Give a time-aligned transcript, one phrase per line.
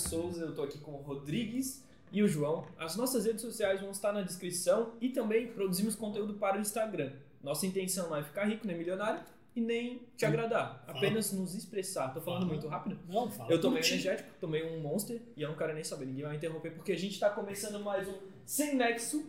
[0.00, 2.66] Souza, eu tô aqui com o Rodrigues e o João.
[2.78, 7.12] As nossas redes sociais vão estar na descrição e também produzimos conteúdo para o Instagram.
[7.42, 9.20] Nossa intenção não é ficar rico nem milionário
[9.54, 10.98] e nem te agradar, Fala.
[10.98, 12.08] apenas nos expressar.
[12.14, 12.52] Tô falando Fala.
[12.52, 12.98] muito rápido?
[13.08, 13.50] Não, fala.
[13.50, 13.92] Eu tomei ti.
[13.94, 16.98] energético, tomei um Monster e eu não quero nem saber, ninguém vai interromper porque a
[16.98, 19.24] gente tá começando mais um Sem Nexo.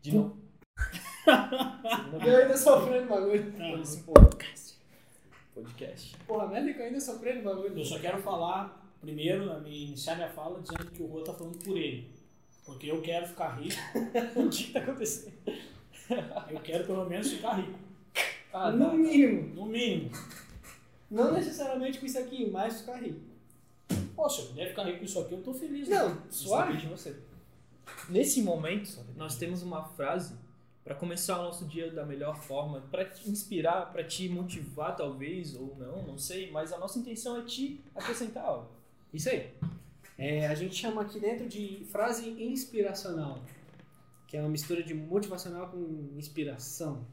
[0.00, 0.36] De novo.
[2.26, 3.54] Eu ainda sofrendo bagulho.
[3.58, 4.71] Ah, Esse podcast.
[5.54, 6.16] Podcast.
[6.26, 7.78] Porra, que eu ainda sofrendo bagulho.
[7.78, 11.32] Eu só quero falar primeiro, na minha- iniciar minha fala, dizendo que o Rô tá
[11.34, 12.10] falando por ele.
[12.64, 13.76] Porque eu quero ficar rico.
[14.36, 15.32] O que tá acontecendo?
[16.50, 17.78] Eu quero pelo menos ficar rico.
[18.52, 18.92] Ah, no tá.
[18.94, 19.54] mínimo.
[19.54, 20.10] No mínimo.
[21.10, 23.20] Não necessariamente com isso aqui, mas ficar rico.
[24.14, 25.88] Pô, se eu puder ficar rico com isso aqui, eu tô feliz.
[25.88, 26.22] Não, né?
[26.30, 26.72] Suave.
[26.74, 27.16] depende de você.
[28.08, 30.34] Nesse momento, nós temos uma frase
[30.84, 35.54] para começar o nosso dia da melhor forma, para te inspirar, para te motivar talvez
[35.54, 38.68] ou não, não sei, mas a nossa intenção é te acrescentar algo.
[39.12, 39.52] Isso aí.
[40.18, 43.42] É, a gente chama aqui dentro de frase inspiracional,
[44.26, 47.06] que é uma mistura de motivacional com inspiração.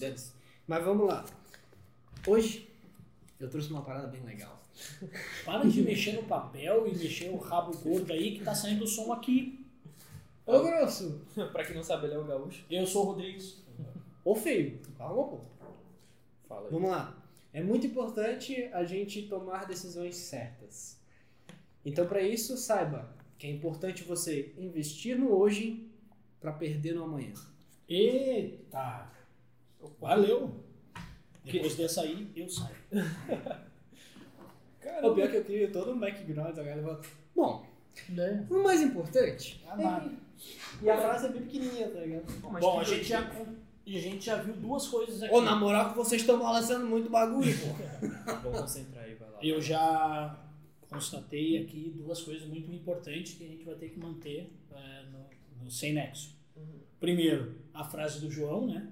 [0.00, 0.34] Isso.
[0.66, 1.24] Mas vamos lá.
[2.26, 2.68] Hoje
[3.38, 4.62] eu trouxe uma parada bem legal.
[5.44, 8.88] Para de mexer no papel e mexer o rabo gordo aí que tá saindo o
[8.88, 9.63] som aqui.
[10.46, 11.20] Ô grosso!
[11.52, 12.64] para quem não sabe, ele é o gaúcho.
[12.70, 13.62] Eu sou o Rodrigues.
[14.24, 14.80] Ô feio!
[14.98, 15.40] Calma, pô.
[16.48, 16.72] Fala aí.
[16.72, 17.22] Vamos lá.
[17.52, 21.00] É muito importante a gente tomar decisões certas.
[21.84, 25.88] Então, para isso, saiba que é importante você investir no hoje
[26.40, 27.32] para perder no amanhã.
[27.88, 29.10] Eita!
[30.00, 30.64] Valeu!
[31.44, 32.74] Depois dessa aí, eu saio.
[34.80, 37.00] Cara, O pior é que eu crio todo um background, eu vou...
[37.34, 37.66] Bom,
[38.08, 38.46] Né?
[38.50, 40.10] o mais importante Ah, nada.
[40.82, 42.24] E a frase é bem pequenininha, tá ligado?
[42.50, 45.34] mas Bom, a gente, já, a gente já viu duas coisas aqui.
[45.34, 48.42] Ô, na moral que vocês estão balançando muito bagulho, pô.
[48.42, 49.38] Vamos concentrar aí, vai lá.
[49.42, 50.38] Eu já
[50.88, 55.64] constatei aqui duas coisas muito importantes que a gente vai ter que manter é, no,
[55.64, 56.36] no Sem Nexo.
[56.56, 56.80] Uhum.
[57.00, 58.88] Primeiro, a frase do João, né?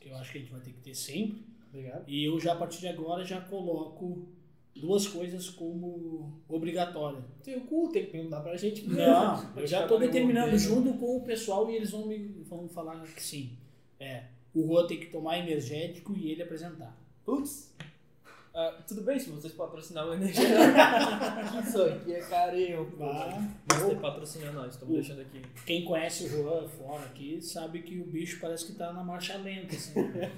[0.00, 1.44] Que eu acho que a gente vai ter que ter sempre.
[1.68, 2.04] Obrigado.
[2.06, 4.28] E eu já, a partir de agora, já coloco
[4.76, 7.24] duas coisas como obrigatória.
[7.42, 8.88] Tem o cu, tem que perguntar pra gente.
[8.88, 12.18] Não, eu já um determinando junto com o pessoal e eles vão me
[12.48, 13.56] vão falar que sim.
[13.98, 14.24] É,
[14.54, 16.96] o Juan tem que tomar energético e ele apresentar.
[17.24, 17.74] Putz.
[18.56, 20.44] Ah, tudo bem se vocês patrocinar o energia.
[21.60, 22.98] Isso aqui é carinho, pô.
[22.98, 23.42] Vá.
[23.66, 25.42] Você patrocina nós, estamos deixando aqui.
[25.66, 29.36] Quem conhece o Juan fora aqui sabe que o bicho parece que tá na marcha
[29.38, 29.92] lenta, assim.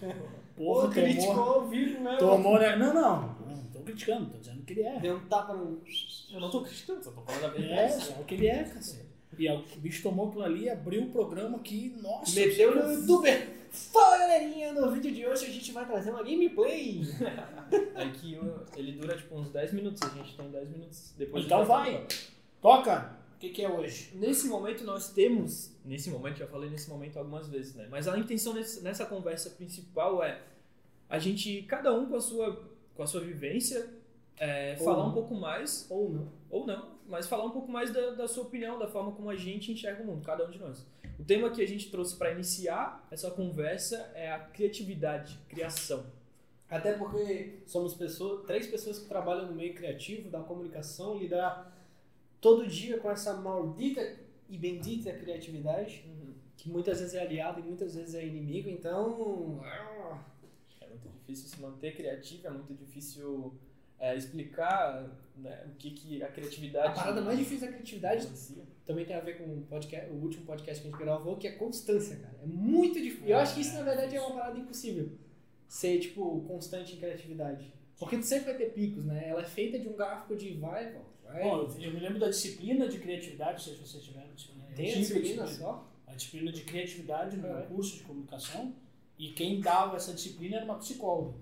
[0.57, 2.19] Porra, tomou, ao vivo mesmo.
[2.19, 2.75] tomou, né?
[2.77, 3.45] Não, não, tô
[3.87, 5.01] criticando, tô dizendo que ele é.
[5.01, 5.81] Deu um tapa no...
[6.31, 7.73] Eu não tô criticando, só tô falando a verdade.
[7.81, 9.07] É, só que ele é, cacete.
[9.39, 12.39] E aí, o bicho tomou aquilo ali, abriu o programa que, nossa.
[12.39, 13.57] Meteu no youtuber.
[13.71, 17.03] Fala galerinha, no vídeo de hoje a gente vai trazer uma gameplay.
[17.97, 18.39] É que
[18.77, 21.15] ele dura tipo uns 10 minutos, a gente tem 10 minutos.
[21.19, 22.07] Depois Então gente vai.
[22.63, 23.17] Toca!
[23.35, 24.13] O que, que é hoje?
[24.15, 27.87] Nesse momento nós temos, nesse momento, já falei nesse momento algumas vezes, né?
[27.91, 30.41] Mas a intenção nesse- nessa conversa principal é
[31.09, 32.65] a gente, cada um com a sua,
[32.97, 33.89] com a sua vivência,
[34.39, 35.11] é, falar não.
[35.11, 36.33] um pouco mais, Ou não.
[36.51, 39.37] ou não, mas falar um pouco mais da, da sua opinião, da forma como a
[39.37, 40.87] gente enxerga o mundo, cada um de nós.
[41.19, 46.05] O tema que a gente trouxe para iniciar essa conversa é a criatividade, criação.
[46.69, 51.73] Até porque somos pessoas, três pessoas que trabalham no meio criativo, da comunicação, lidar
[52.41, 54.17] todo dia com essa maldita
[54.49, 56.05] e bendita criatividade,
[56.57, 59.61] que muitas vezes é aliado e muitas vezes é inimigo, então.
[61.05, 63.55] É muito difícil se manter criativo, é muito difícil
[63.99, 66.89] é, explicar né, o que, que a criatividade.
[66.89, 68.29] A parada mais difícil da criatividade
[68.85, 71.47] também tem a ver com o, podcast, o último podcast que a gente gravou, que
[71.49, 72.39] é constância, cara.
[72.43, 73.29] É muito difícil.
[73.29, 75.11] Eu acho que isso, na verdade, é uma parada impossível.
[75.69, 77.73] Ser, tipo, constante em criatividade.
[77.99, 79.29] Porque tu sempre vai ter picos, né?
[79.29, 81.11] Ela é feita de um gráfico de vai e volta.
[81.25, 81.43] Vai.
[81.43, 84.67] Bom, eu me lembro da disciplina de criatividade, se vocês tiveram disciplina.
[84.77, 85.91] Tem a tive disciplina só?
[86.07, 87.63] A disciplina de criatividade no É.
[87.63, 88.75] curso de comunicação.
[89.19, 91.39] E quem dava essa disciplina era uma psicóloga.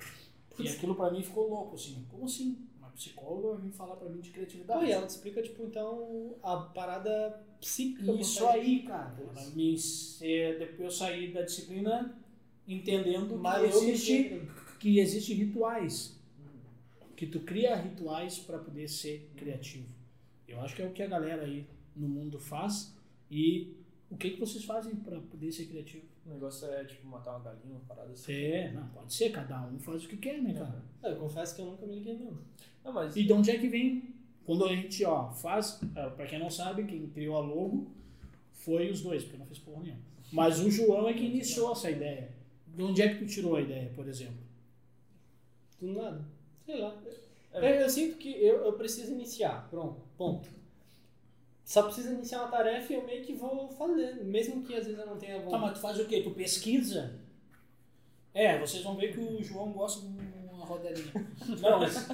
[0.59, 2.07] E aquilo pra mim ficou louco, assim.
[2.09, 2.57] Como assim?
[2.79, 4.87] Uma psicóloga vem falar pra mim de Pô, criatividade?
[4.87, 8.13] e ela te explica, tipo, então, a parada psíquica.
[8.13, 9.17] Isso aí, cara.
[9.19, 9.77] Ela me,
[10.59, 12.17] depois eu saí da disciplina
[12.67, 14.49] entendendo Mas que existe,
[14.79, 16.17] que existe rituais.
[17.17, 19.89] Que tu cria rituais para poder ser criativo.
[20.47, 21.67] Eu acho que é o que a galera aí
[21.97, 22.95] no mundo faz.
[23.31, 23.75] E
[24.11, 26.05] o que, que vocês fazem para poder ser criativo?
[26.27, 28.33] O negócio é tipo matar uma galinha, uma parada assim.
[28.33, 30.83] É, não, pode ser, cada um faz o que quer, né, cara?
[31.03, 32.39] Ah, Eu confesso que eu nunca me liguei, não.
[32.83, 34.15] Não, mas E de onde é que vem?
[34.47, 37.91] Quando a gente, ó, faz, é, pra quem não sabe, quem criou a logo
[38.53, 40.01] foi os dois, porque eu não fiz porra nenhuma.
[40.33, 42.31] Mas o João é que iniciou essa ideia.
[42.67, 44.43] De onde é que tu tirou a ideia, por exemplo?
[45.81, 46.25] Do nada.
[46.65, 46.97] Sei lá.
[47.53, 50.49] Eu, eu sinto que eu, eu preciso iniciar, pronto, ponto.
[51.65, 55.01] Só preciso iniciar uma tarefa e eu meio que vou fazer, mesmo que às vezes
[55.01, 55.63] eu não tenha Tá, vontade.
[55.63, 56.21] mas tu faz o quê?
[56.23, 57.19] Tu pesquisa?
[58.35, 60.09] É, vocês vão ver que o João gosta de
[60.53, 61.13] uma rodelinha.
[61.63, 62.07] Não, mas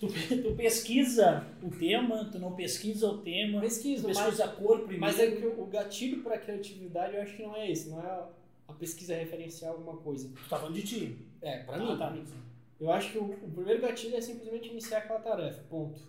[0.00, 0.06] tu,
[0.42, 4.78] tu pesquisa o tema, tu não pesquisa o tema, Pesquiso, tu mas, pesquisa a cor
[4.80, 5.00] primeiro.
[5.00, 8.06] mas é que o gatilho para criatividade eu acho que não é esse, não é
[8.66, 10.28] a, pesquisa referencial alguma coisa.
[10.28, 11.18] Tu tá falando de ti.
[11.40, 11.98] É, pra Ah, mim.
[11.98, 12.16] tá.
[12.80, 16.00] Eu acho que o, o primeiro gatilho é simplesmente iniciar aquela tarefa, ponto.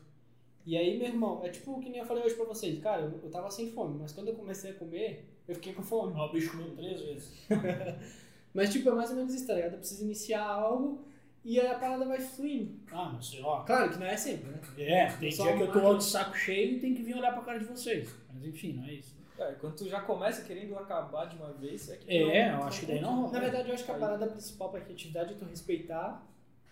[0.65, 2.79] E aí, meu irmão, é tipo o que nem eu falei hoje pra vocês.
[2.81, 5.83] Cara, eu, eu tava sem fome, mas quando eu comecei a comer, eu fiquei com
[5.83, 6.13] fome.
[6.15, 7.47] Ó, o bicho comeu três vezes.
[8.53, 9.71] Mas, tipo, é mais ou menos isso, tá ligado?
[9.73, 11.03] Eu preciso iniciar algo
[11.43, 12.75] e aí a parada vai fluindo.
[12.91, 13.61] Ah, mas ó.
[13.63, 14.61] Claro que não é sempre, né?
[14.77, 15.97] É, tem Só dia que eu tô máquina.
[15.97, 18.13] de saco cheio e tem que vir olhar pra cara de vocês.
[18.31, 19.15] Mas enfim, não é isso.
[19.35, 22.63] Cara, quando tu já começa querendo acabar de uma vez, é que É, não- eu
[22.65, 23.31] acho que daí não rola.
[23.33, 26.23] Na verdade, eu acho que a parada principal pra criatividade é tu respeitar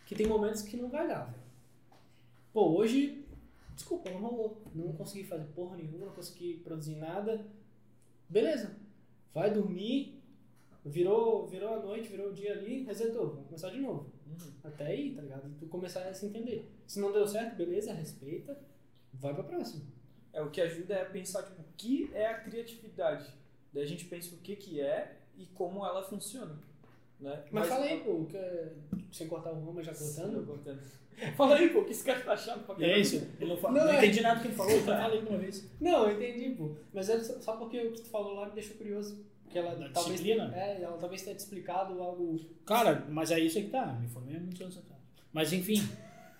[0.05, 1.41] que tem momentos que não vai dar, velho.
[2.53, 3.20] Pô, hoje,
[3.81, 4.61] desculpa, não rolou.
[4.73, 7.45] Não consegui fazer porra nenhuma, não consegui produzir nada.
[8.29, 8.75] Beleza.
[9.33, 10.21] Vai dormir,
[10.85, 14.11] virou, virou a noite, virou o dia ali, resetou, vamos começar de novo.
[14.27, 14.51] Uhum.
[14.63, 15.49] Até aí, tá ligado?
[15.49, 16.69] E tu começar a se entender.
[16.85, 18.57] Se não deu certo, beleza, respeita,
[19.13, 19.83] vai pra próxima.
[20.33, 23.33] É, o que ajuda é pensar, tipo, o que é a criatividade.
[23.73, 26.57] Daí a gente pensa o que que é e como ela funciona,
[27.19, 27.43] né?
[27.51, 28.73] Mas, fala aí, pô, que, é-
[29.11, 30.45] sem cortar o rumo, mas já Cortando?
[30.45, 30.47] cortando.
[30.47, 31.00] cortando.
[31.37, 33.27] Fala aí, pô, que esse cara tá chato pra É isso.
[33.39, 35.21] Ele não, fala, Não, não, é- entendi nada do que ele falou, então fala aí
[35.21, 35.69] de uma vez.
[35.79, 36.71] Não, eu entendi, pô.
[36.93, 39.23] Mas é só porque o que tu falou lá me deixou curioso.
[39.43, 40.19] Porque ela Da talvez.
[40.19, 40.55] disciplina?
[40.55, 42.39] É, ela talvez tenha te explicado algo.
[42.65, 43.85] Cara, mas é isso aí que tá.
[44.01, 45.01] Me formei há muitos anos atrás.
[45.33, 45.81] Mas enfim,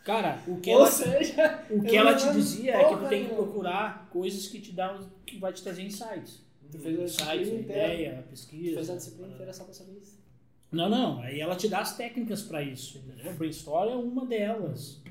[0.06, 3.26] cara, o que Ou ela, seja, o que ela te dizia é que tu tem
[3.28, 6.42] que procurar coisas que te dão, que vai te trazer insights.
[6.72, 8.76] tu fez a Insights, a ideia, a pesquisa.
[8.76, 10.21] Fez a disciplina inteira só pra saber isso.
[10.72, 11.20] Não, não.
[11.22, 12.98] Aí ela te dá as técnicas pra isso.
[13.00, 13.34] Entendeu?
[13.34, 15.02] Brainstorm é uma delas.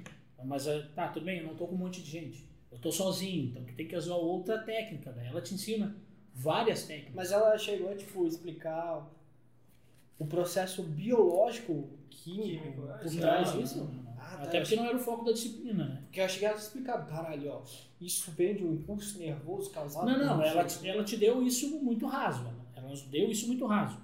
[0.44, 2.48] Mas eh, tá, tudo bem, eu não tô com um monte de gente.
[2.72, 5.12] Eu tô sozinho, então tu tem que usar outra técnica.
[5.12, 5.94] Daí ela te ensina
[6.34, 7.14] várias técnicas.
[7.14, 9.06] Mas ela chegou a, tipo, explicar
[10.18, 13.90] o processo biológico, químico, Químico, é, por trás disso.
[14.18, 14.42] Ah, tá.
[14.44, 16.02] Até porque não era o foco da disciplina, né?
[16.04, 17.62] Porque eu cheguei a explicar, caralho, ó,
[18.00, 21.42] isso vem de um impulso nervoso causado Não, por não, ela te, ela te deu
[21.42, 22.42] isso muito raso.
[22.42, 23.98] Ela, ela nos deu isso muito raso.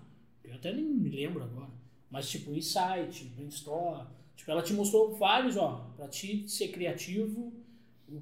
[0.56, 1.68] Eu até nem me lembro agora.
[2.10, 4.06] Mas tipo, insight, brainstorm.
[4.36, 7.52] Tipo, ela te mostrou vários, ó, pra ti ser criativo,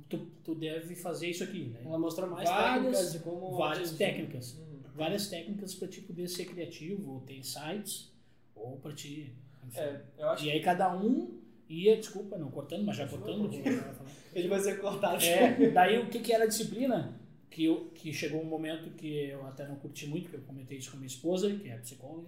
[0.08, 1.80] tu, tu deve fazer isso aqui, né?
[1.84, 3.56] Ela mostrou mais Várias- técnicas de como.
[3.56, 4.54] Várias técnicas.
[4.58, 4.64] Uhum.
[4.94, 8.12] Várias técnicas pra ti poder ser criativo, ou ter insights,
[8.54, 9.32] ou pra ti.
[9.66, 9.78] enfim.
[9.80, 11.38] É, eu acho E aí cada um
[11.68, 13.50] ia, desculpa, não cortando, mas já cortando.
[13.52, 13.94] falar.
[14.34, 15.22] Ele vai ser cortado.
[15.24, 17.20] É, daí o que, que era a disciplina?
[17.54, 20.76] Que, eu, que chegou um momento que eu até não curti muito, que eu comentei
[20.76, 22.26] isso com minha esposa, que é psicóloga.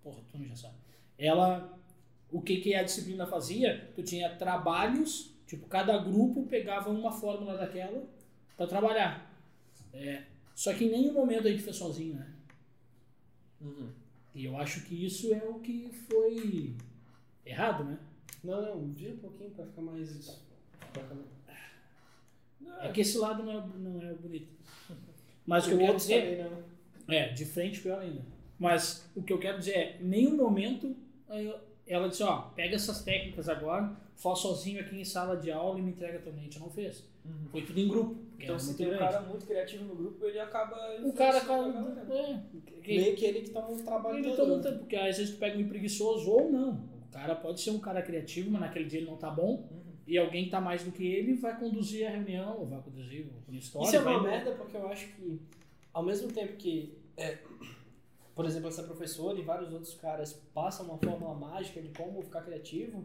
[0.00, 0.74] Porra, tu não já sabe.
[1.18, 1.76] Ela,
[2.30, 3.90] o que, que a disciplina fazia?
[3.96, 8.08] Tu tinha trabalhos, tipo, cada grupo pegava uma fórmula daquela
[8.56, 9.34] para trabalhar.
[9.92, 10.22] É,
[10.54, 12.32] só que em nenhum momento a gente fez sozinho, né?
[13.60, 13.90] Uhum.
[14.32, 16.76] E eu acho que isso é o que foi
[17.44, 17.98] errado, né?
[18.44, 20.40] Não, não, vira um pouquinho pra ficar mais.
[22.82, 24.48] É que esse lado não é, não é bonito.
[25.46, 26.50] Mas o que eu quero dizer também
[27.08, 27.14] não.
[27.14, 28.22] É, de frente pior ainda.
[28.58, 30.94] Mas o que eu quero dizer é, em nenhum momento
[31.86, 35.82] ela disse, ó, pega essas técnicas agora, faz sozinho aqui em sala de aula e
[35.82, 36.40] me entrega também.
[36.40, 37.04] A gente não fez.
[37.24, 37.48] Uhum.
[37.50, 38.16] Foi tudo em grupo.
[38.38, 40.76] Então, se tem um cara muito criativo no grupo, ele acaba.
[41.04, 42.14] O cara, influenciando cara a galera.
[42.14, 42.40] é,
[42.80, 44.62] que- Meio que ele que um trabalho ele todo.
[44.62, 46.74] tempo, porque às vezes tu pega um preguiçoso ou não.
[47.08, 49.68] O cara pode ser um cara criativo, mas naquele dia ele não tá bom.
[49.70, 49.79] Uhum.
[50.10, 53.28] E alguém que tá mais do que ele vai conduzir a reunião, ou vai conduzir
[53.48, 53.86] o história.
[53.86, 55.40] Isso é uma merda porque eu acho que,
[55.92, 57.38] ao mesmo tempo que, é,
[58.34, 62.42] por exemplo, essa professora e vários outros caras passam uma fórmula mágica de como ficar
[62.42, 63.04] criativo,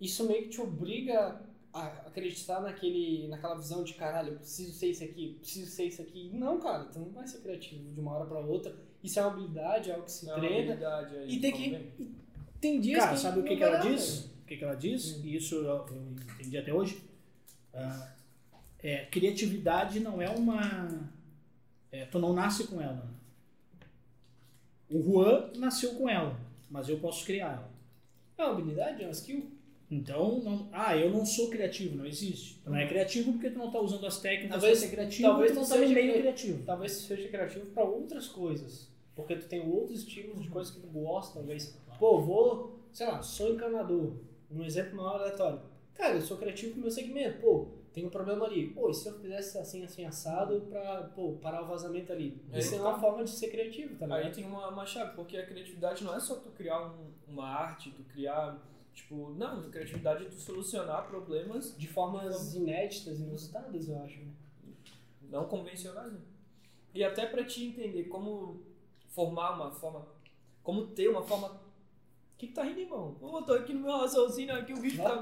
[0.00, 1.40] isso meio que te obriga
[1.72, 6.02] a acreditar naquele, naquela visão de caralho, eu preciso ser isso aqui, preciso ser isso
[6.02, 6.28] aqui.
[6.34, 8.74] Não, cara, tu não vai ser criativo de uma hora pra outra.
[9.00, 10.72] Isso é uma habilidade, é algo que se É uma treina.
[10.72, 11.92] habilidade aí, E tem que- também.
[12.60, 14.34] Tem dias Cara, que sabe o que, que ela diz?
[14.46, 15.20] Que, que ela diz?
[15.24, 17.02] E isso eu, eu entendi até hoje.
[17.74, 18.12] Ah,
[18.82, 21.10] é, criatividade não é uma.
[21.92, 23.06] é, tu não nasce com ela.
[24.88, 26.38] O Juan nasceu com ela,
[26.70, 27.70] mas eu posso criar ela.
[28.38, 29.50] É uma habilidade, é uma skill.
[29.90, 32.60] Então, não- ah, eu não sou criativo, não existe.
[32.64, 35.28] Tu não é criativo porque tu não está usando as técnicas Talvez- para ser criativo,
[35.28, 36.62] talvez tu não está no seja meio cri- criativo.
[36.64, 38.88] Talvez seja criativo pra outras coisas.
[39.14, 41.76] Porque tu tem outros estilos de coisas que tu gosta, talvez.
[41.98, 44.12] Pô, vou, sei lá, sou encanador.
[44.50, 45.60] Um exemplo maior aleatório.
[45.94, 47.40] Cara, eu sou criativo pro meu segmento.
[47.40, 48.68] Pô, tem um problema ali.
[48.70, 52.40] Pô, e se eu fizesse assim, assim, assado pra, pô, parar o vazamento ali?
[52.52, 55.14] É, Isso é então- uma forma de ser criativo, tá Aí tem uma, uma chave,
[55.16, 58.58] porque a criatividade não é só tu criar um- uma arte, tu criar
[58.96, 64.18] Tipo, não, criatividade é tu solucionar problemas De formas inéditas, inusitadas, eu acho.
[64.20, 64.32] né?
[65.28, 66.10] não convencionais.
[66.14, 66.18] Né?
[66.94, 68.62] E até pra te entender como
[69.08, 70.06] formar uma forma,
[70.62, 71.60] como ter uma forma.
[72.36, 73.16] O que, que tá rindo, irmão?
[73.22, 75.20] Eu tô aqui no meu raciocínio, aqui o bicho tá.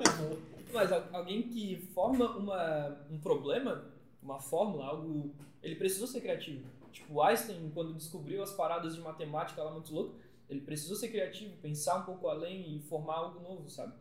[0.73, 3.85] Mas al- alguém que forma uma, um problema,
[4.21, 5.33] uma fórmula, algo.
[5.63, 6.67] Ele precisou ser criativo.
[6.91, 10.17] Tipo, Einstein, quando descobriu as paradas de matemática lá muito louco,
[10.51, 13.93] ele precisou ser criativo, pensar um pouco além e formar algo novo, sabe?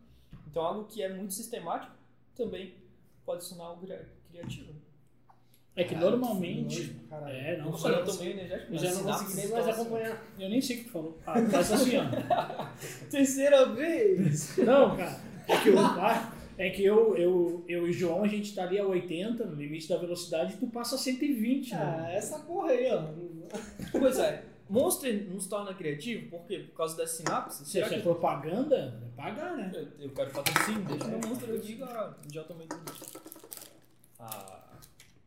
[0.48, 1.92] Então, algo que é muito sistemático
[2.34, 2.74] também
[3.24, 4.74] pode se tornar algo cria- criativo.
[5.76, 6.96] É que normalmente.
[7.26, 8.72] É, não, Nossa, eu tô meio energético.
[8.74, 9.80] Eu mas já não consegui nem mais assim.
[9.80, 10.24] acompanhar.
[10.38, 11.18] Eu nem sei o que tu falou.
[11.26, 12.66] Ah, mas assim, ó.
[13.10, 14.56] Terceira vez!
[14.58, 15.20] Não, cara.
[15.48, 15.78] É que, eu,
[16.56, 19.56] é que eu, eu, eu e o João, a gente tá ali a 80, no
[19.56, 22.16] limite da velocidade, e tu passa a 120, Ah, né?
[22.16, 23.08] essa porra aí, ó.
[23.92, 26.60] Pois é, Monster nos torna criativo, por quê?
[26.60, 27.68] Por causa das sinapses?
[27.68, 29.70] Se isso é que propaganda, é pagar, né?
[29.74, 32.92] Eu, eu quero patrocínio, deixa meu monstro eu digo, ah, já tomei tudo.
[34.18, 34.63] Ah,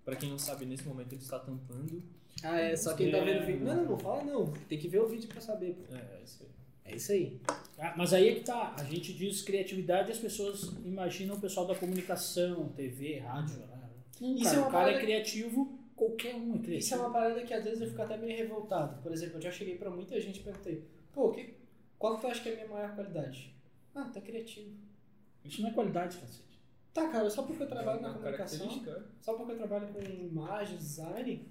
[0.08, 2.02] pra quem não sabe, nesse momento ele está tampando.
[2.42, 3.66] Ah, é, só quem tá vendo o vídeo.
[3.66, 4.54] Não, não, não fala não.
[4.70, 5.74] Tem que ver o vídeo pra saber.
[5.74, 5.94] pô.
[5.94, 6.50] É, é isso aí.
[6.86, 7.42] É isso aí.
[7.78, 11.42] Ah, Mas aí é que tá, a gente diz criatividade e as pessoas imaginam o
[11.42, 13.58] pessoal da comunicação, TV, rádio.
[13.58, 13.90] Né?
[14.22, 16.78] Não, Isso cara, é uma o cara é parada- criativo, qualquer um é criativo.
[16.78, 19.02] Isso é uma parada que às vezes eu fico até meio revoltado.
[19.04, 21.54] Por exemplo, eu já cheguei pra muita gente e perguntei: pô, que,
[22.00, 23.54] qual que tu acha que é a minha maior qualidade?
[23.94, 24.72] Ah, tá criativo.
[25.44, 26.47] Isso não é qualidade, cacete.
[26.98, 30.02] Tá, cara, só porque eu trabalho na Uma comunicação, característica, só porque eu trabalho com
[30.02, 31.46] imagem, design,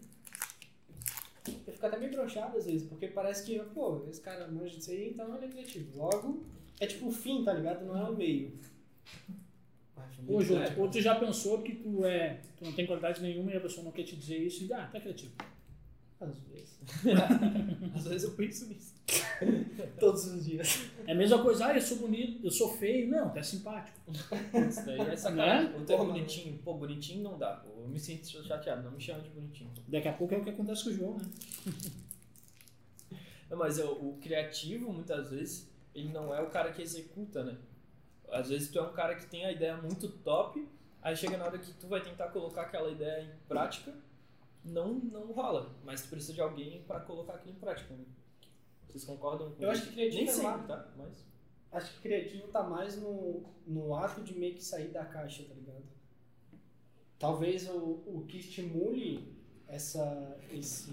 [1.46, 4.90] eu fico até meio broxado às vezes, porque parece que, pô, esse cara manja disso
[4.90, 5.96] aí, então ele é criativo.
[5.96, 6.42] Logo,
[6.80, 7.86] é tipo o fim, tá ligado?
[7.86, 8.58] Não é o meio.
[10.18, 10.74] Muito Ô, Jô, É.
[10.76, 12.40] ou tu já pensou que tu é.
[12.56, 14.88] Tu não tem qualidade nenhuma e a pessoa não quer te dizer isso e ah,
[14.90, 15.32] tá criativo.
[16.18, 16.80] Às vezes.
[17.94, 18.95] Às vezes eu penso nisso.
[20.00, 20.84] Todos os dias.
[21.06, 23.08] É a mesma coisa, ah, eu sou bonito, eu sou feio.
[23.08, 23.98] Não, tu é simpático.
[24.10, 25.70] Isso daí é sacanagem.
[25.70, 25.76] Né?
[25.78, 26.58] Eu tô bonitinho.
[26.64, 27.54] Pô, bonitinho não dá.
[27.56, 27.68] Pô.
[27.82, 29.70] Eu me sinto chateado, não me chama de bonitinho.
[29.86, 31.24] Daqui a pouco é o que acontece com o João, né?
[33.48, 37.56] Não, mas eu- o criativo, muitas vezes, ele não é o cara que executa, né?
[38.28, 40.66] Às vezes tu é um cara que tem a ideia muito top,
[41.00, 43.94] aí chega na hora que tu vai tentar colocar aquela ideia em prática,
[44.64, 45.70] não, não rola.
[45.84, 48.04] Mas tu precisa de alguém pra colocar aquilo em prática, né?
[48.96, 49.82] Vocês concordam com Eu isso?
[49.82, 50.88] acho que criativo Nem é sempre, ma- tá?
[50.96, 51.26] Mas...
[51.72, 55.52] Acho que criativo tá mais no, no ato de meio que sair da caixa, tá
[55.54, 55.84] ligado?
[57.18, 57.74] Talvez o,
[58.06, 59.36] o que estimule
[59.68, 60.90] essa, esse,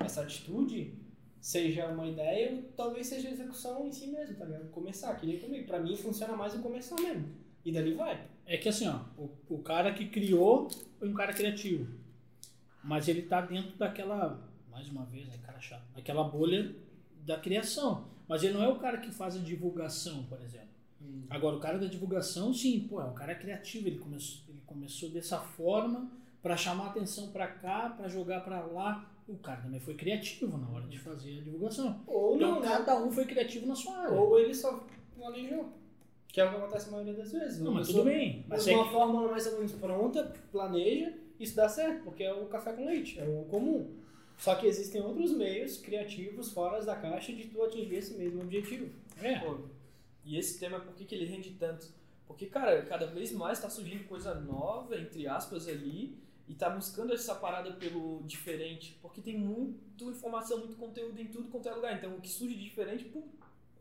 [0.00, 0.94] essa atitude
[1.40, 4.68] seja uma ideia, ou talvez seja a execução em si mesmo, tá ligado?
[4.70, 5.66] Começar, que nem comigo.
[5.66, 7.28] Pra mim funciona mais o começar mesmo.
[7.64, 8.26] E dali vai.
[8.46, 11.86] É que assim, ó, o, o cara que criou foi um cara criativo.
[12.82, 16.74] Mas ele tá dentro daquela, mais uma vez, né, cara chato, aquela bolha
[17.26, 18.04] da criação.
[18.28, 20.66] Mas ele não é o cara que faz a divulgação, por exemplo.
[21.28, 23.86] Agora, o cara da divulgação, sim, pô, é um cara criativo.
[23.88, 26.10] Ele começou, ele começou dessa forma
[26.42, 29.10] para chamar atenção para cá, para jogar para lá.
[29.28, 32.00] O cara também foi criativo na hora de fazer a divulgação.
[32.06, 32.68] Ou Então, não, né?
[32.68, 34.16] cada um foi criativo na sua área.
[34.16, 34.84] Ou ele só
[35.16, 35.68] planejou.
[36.28, 37.60] Que é o que acontece a maioria das vezes.
[37.60, 38.44] Não, mas tudo bem.
[38.48, 42.32] Mas é uma que- fórmula mais ou menos pronta, planeja, isso dá certo, porque é
[42.32, 43.90] o café com leite, é o comum.
[44.38, 48.90] Só que existem outros meios criativos fora da caixa de tu atingir esse mesmo objetivo.
[49.22, 49.58] é, Pô,
[50.24, 51.88] e esse tema, por que, que ele rende tanto?
[52.26, 57.12] Porque, cara, cada vez mais tá surgindo coisa nova, entre aspas, ali, e tá buscando
[57.14, 61.96] essa parada pelo diferente, porque tem muita informação, muito conteúdo em tudo quanto é lugar.
[61.96, 63.22] Então, o que surge de diferente, pum,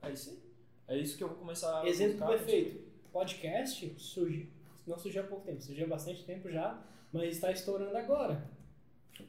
[0.02, 0.40] é isso aí.
[0.88, 2.28] É isso que eu vou começar a Exemplo buscar.
[2.30, 2.86] perfeito.
[3.12, 4.50] Podcast surge,
[4.86, 6.80] não surgiu há pouco tempo, surgiu há bastante tempo já,
[7.12, 8.48] mas está estourando agora.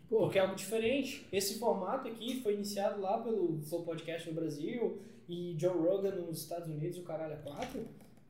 [0.08, 1.26] Porque é algo diferente.
[1.32, 6.42] Esse formato aqui foi iniciado lá pelo Flow Podcast no Brasil e Joe Rogan nos
[6.42, 7.86] Estados Unidos, o caralho é quatro.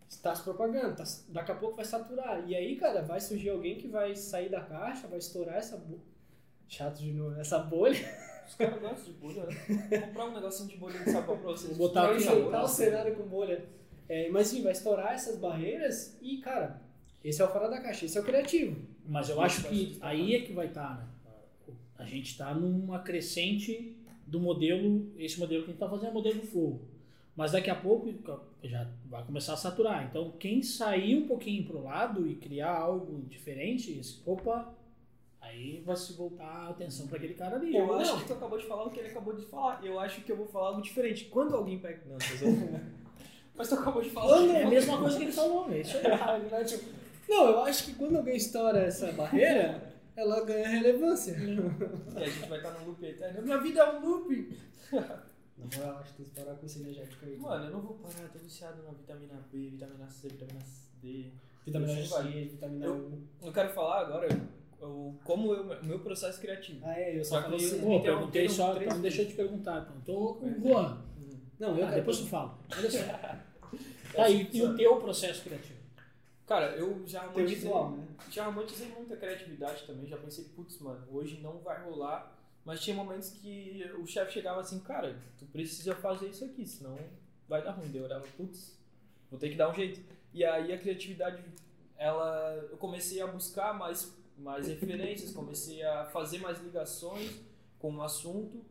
[0.09, 2.49] Está se propagando, tá- daqui a pouco vai saturar.
[2.49, 6.01] E aí, cara, vai surgir alguém que vai sair da caixa, vai estourar essa bolha.
[6.69, 7.99] Chato de novo, essa bolha.
[8.47, 9.99] Os caras gostam de bolha, né?
[10.07, 11.77] Comprar um negocinho de bolha de sabão pra vocês.
[11.77, 12.23] Vou botar aqui,
[12.65, 13.65] o cenário com bolha.
[14.09, 16.81] É, mas sim, vai estourar essas barreiras e, cara,
[17.25, 18.81] esse é o fora da caixa, esse é o criativo.
[19.05, 21.09] Mas eu acho que aí é que vai estar, né?
[22.07, 23.97] A gente está numa crescente
[24.27, 26.81] do modelo, esse modelo que a gente está fazendo é o modelo do flow.
[27.35, 28.09] Mas daqui a pouco
[28.63, 30.07] já vai começar a saturar.
[30.09, 34.73] Então, quem sair um pouquinho pro lado e criar algo diferente, esse- opa,
[35.41, 37.77] aí vai se voltar a atenção para aquele cara ali.
[37.77, 38.21] Eu acho não.
[38.21, 39.85] que tu acabou de falar o que ele acabou de falar.
[39.85, 41.25] Eu acho que eu vou falar algo diferente.
[41.27, 42.01] Quando alguém pega.
[42.07, 42.17] Não.
[43.57, 44.29] Mas tu acabou de falar.
[44.37, 46.05] Quando- É a mesma coisa que ele falou, é isso aí.
[46.65, 46.85] Tipo,
[47.29, 51.33] Não, eu acho que quando alguém estoura essa barreira, ela ganha relevância.
[51.33, 53.43] E a gente vai estar num loop eterno.
[53.43, 54.59] Minha vida é um loop!
[54.93, 57.37] Na moral, acho que tem que parar com esse energético aí.
[57.39, 60.61] Mano, eu não vou parar, tô viciado na vitamina B, vitamina C, vitamina
[61.03, 61.31] D.
[61.65, 62.31] Vitamina Assim C, vai.
[62.45, 63.23] vitamina Eu- U.
[63.43, 64.29] Eu quero falar agora
[64.81, 66.81] o, como eu- o meu processo criativo.
[66.85, 67.67] Ah, é, eu só Só que falei.
[67.67, 69.81] você- Pô, perguntei só, três então deixa eu te perguntar.
[69.81, 70.61] Então, tô o É.
[70.61, 71.03] Juan.
[71.59, 72.59] Não, eu Ah, depois tu fala.
[72.77, 72.99] Olha só.
[74.15, 75.76] Tá, e, e o teu processo criativo?
[76.47, 78.07] Cara, eu já romantizei, visual, né?
[78.31, 80.07] já romantizei muita criatividade também.
[80.07, 82.35] Já pensei, putz, mano, hoje não vai rolar.
[82.65, 86.99] Mas tinha momentos que o chefe chegava assim, cara, tu precisa fazer isso aqui, senão
[87.49, 87.89] vai dar ruim.
[87.89, 88.77] Daí eu olhava, putz,
[89.31, 90.01] vou ter que dar um jeito.
[90.33, 91.43] E aí a criatividade,
[91.97, 97.41] ela, eu comecei a buscar mais, mais referências, comecei a fazer mais ligações
[97.79, 98.65] com o assunto.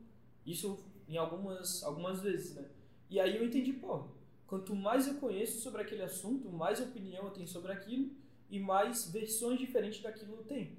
[0.46, 0.78] Isso
[1.08, 2.66] em algumas, algumas vezes, né?
[3.10, 4.08] E aí eu entendi, pô,
[4.48, 8.12] quanto mais eu conheço sobre aquele assunto, mais opinião eu tenho sobre aquilo
[8.50, 10.76] e mais versões diferentes daquilo eu tenho.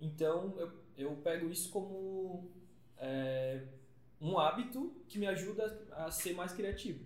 [0.00, 2.50] Então eu, eu pego isso como
[2.96, 3.62] é,
[4.20, 7.04] um hábito que me ajuda a ser mais criativo,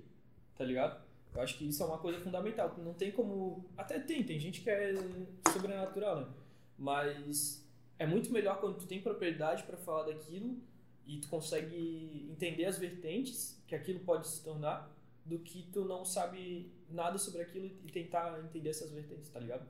[0.57, 1.03] tá ligado?
[1.35, 2.75] Eu acho que isso é uma coisa fundamental.
[2.79, 3.65] Não tem como.
[3.77, 4.93] Até tem, tem gente que é
[5.51, 6.27] sobrenatural, né?
[6.79, 7.67] Mas
[7.99, 10.59] é muito melhor quando tu tem propriedade para falar daquilo
[11.07, 14.91] e tu consegue entender as vertentes que aquilo pode se tornar
[15.25, 19.67] do que tu não sabe nada sobre aquilo e tentar entender essas vertentes, tá ligado?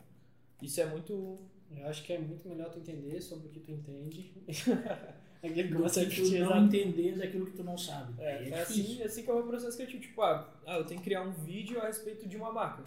[0.61, 1.39] Isso é muito.
[1.71, 4.33] Eu acho que é muito melhor tu entender sobre o que tu entende.
[5.43, 8.15] Aquele que você que tu não entender daquilo que tu não sabe.
[8.23, 8.63] É, é, difícil.
[8.63, 10.01] assim, é assim que é o meu processo criativo.
[10.01, 12.85] Tipo, ah, ah, eu tenho que criar um vídeo a respeito de uma marca.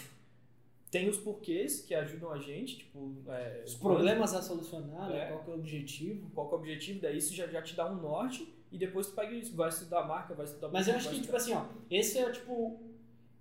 [0.89, 3.13] Tem os porquês que ajudam a gente, tipo.
[3.27, 5.23] É, Os problemas a solucionar, né?
[5.23, 5.27] É.
[5.27, 6.31] Qual que é o objetivo.
[6.33, 9.07] Qual que é o objetivo, daí isso já, já te dá um norte e depois
[9.07, 11.53] tu pega isso, vai estudar a marca, vai estudar Mas eu acho que, tipo assim,
[11.53, 12.79] ó, esse é tipo.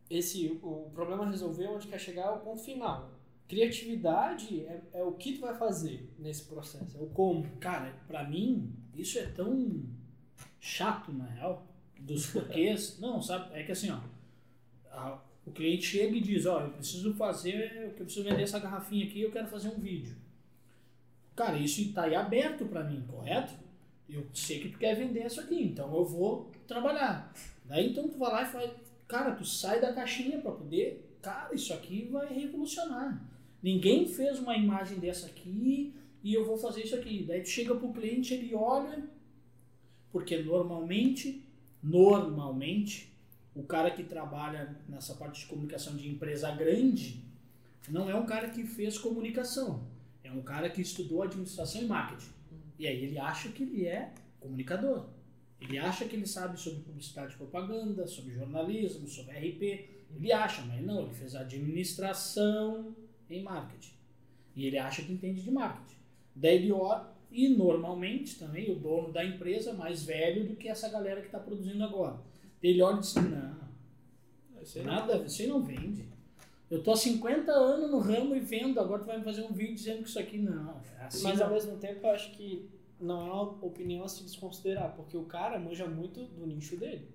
[0.09, 3.11] Esse, o problema resolver onde quer chegar é o ponto final.
[3.49, 7.45] Criatividade é, é o que tu vai fazer nesse processo, é o como.
[7.59, 9.83] Cara, pra mim, isso é tão
[10.61, 11.67] chato, na real,
[11.99, 12.99] dos porquês.
[13.01, 13.59] não, sabe?
[13.59, 13.99] É que assim, ó,
[14.91, 19.05] a- o cliente chega e diz, ó, eu preciso fazer, eu preciso vender essa garrafinha
[19.07, 20.17] aqui, eu quero fazer um vídeo.
[21.35, 23.53] Cara, isso tá aí aberto pra mim, correto?
[24.09, 27.33] Eu sei que tu quer vender isso aqui, então eu vou trabalhar.
[27.65, 28.71] Daí então tu vai lá e faz,
[29.09, 33.23] cara, tu sai da caixinha pra poder, cara, isso aqui vai revolucionar.
[33.63, 37.25] Ninguém fez uma imagem dessa aqui e eu vou fazer isso aqui.
[37.27, 39.03] Daí tu chega pro cliente, ele olha,
[40.13, 41.43] porque normalmente,
[41.83, 43.11] normalmente,
[43.55, 47.25] o cara que trabalha nessa parte de comunicação de empresa grande
[47.89, 49.87] não é um cara que fez comunicação,
[50.23, 52.34] é um cara que estudou administração e marketing.
[52.79, 55.07] E aí ele acha que ele é comunicador.
[55.61, 59.89] Ele acha que ele sabe sobre publicidade e propaganda, sobre jornalismo, sobre RP.
[60.15, 62.95] Ele acha, mas não, ele fez administração
[63.31, 63.95] em marketing.
[64.55, 65.97] E ele acha que entende de marketing.
[66.35, 70.69] Daí ele olha, e normalmente também o dono da empresa é mais velho do que
[70.69, 72.21] essa galera que está produzindo agora.
[72.63, 76.14] Ele olha e diz: Não, Isso nada, você não vende.
[76.75, 79.53] Eu tô há 50 anos no ramo e vendo, agora tu vai me fazer um
[79.53, 80.81] vídeo dizendo que isso aqui não.
[80.99, 81.47] É assim Mas não.
[81.47, 82.69] ao mesmo tempo eu acho que
[83.01, 87.09] não é uma opinião a se desconsiderar, porque o cara manja muito do nicho dele.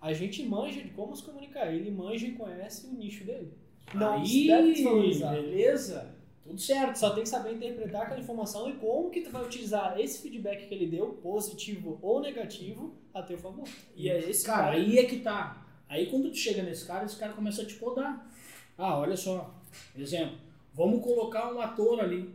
[0.00, 3.52] A gente manja de como se comunicar, ele manja e conhece o nicho dele.
[3.94, 6.96] Não Aí, beleza, tudo certo.
[6.96, 10.66] Só tem que saber interpretar aquela informação e como que tu vai utilizar esse feedback
[10.66, 13.68] que ele deu, positivo ou negativo, a teu favor.
[13.94, 15.64] E é esse Cara, aí é que tá.
[15.88, 18.28] Aí quando tu chega nesse cara, esse cara começa a te podar.
[18.76, 19.54] Ah, olha só.
[19.96, 20.36] Exemplo.
[20.72, 22.34] Vamos colocar um ator ali.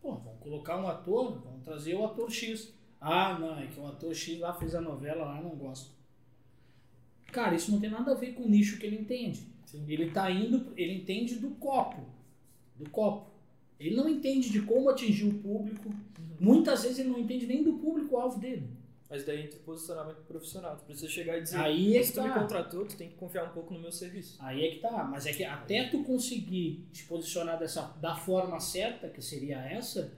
[0.00, 2.72] Pô, vamos colocar um ator, vamos trazer o ator X.
[3.00, 5.90] Ah, não, é que o ator X lá fez a novela lá, não gosto.
[7.32, 9.46] Cara, isso não tem nada a ver com o nicho que ele entende.
[9.64, 9.84] Sim.
[9.88, 12.02] Ele tá indo, ele entende do copo.
[12.76, 13.30] Do copo.
[13.78, 15.92] Ele não entende de como atingir o público.
[16.40, 18.68] Muitas vezes ele não entende nem do público-alvo dele.
[19.08, 20.76] Mas daí entra o posicionamento profissional.
[20.76, 22.40] Tu precisa chegar e dizer, Aí é que se tu me tá.
[22.40, 24.36] contratou, tu tem que confiar um pouco no meu serviço.
[24.40, 28.58] Aí é que tá, mas é que até tu conseguir te posicionar dessa, da forma
[28.58, 30.12] certa, que seria essa,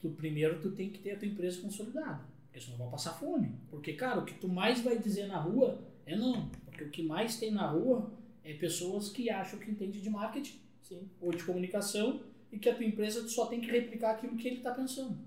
[0.00, 2.20] tu primeiro tu tem que ter a tua empresa consolidada.
[2.44, 3.54] Porque senão vai passar fome.
[3.70, 6.48] Porque, cara, o que tu mais vai dizer na rua é não.
[6.64, 8.10] Porque o que mais tem na rua
[8.44, 11.10] é pessoas que acham que entende de marketing Sim.
[11.20, 12.20] ou de comunicação
[12.52, 15.18] e que a tua empresa tu só tem que replicar aquilo que ele está pensando.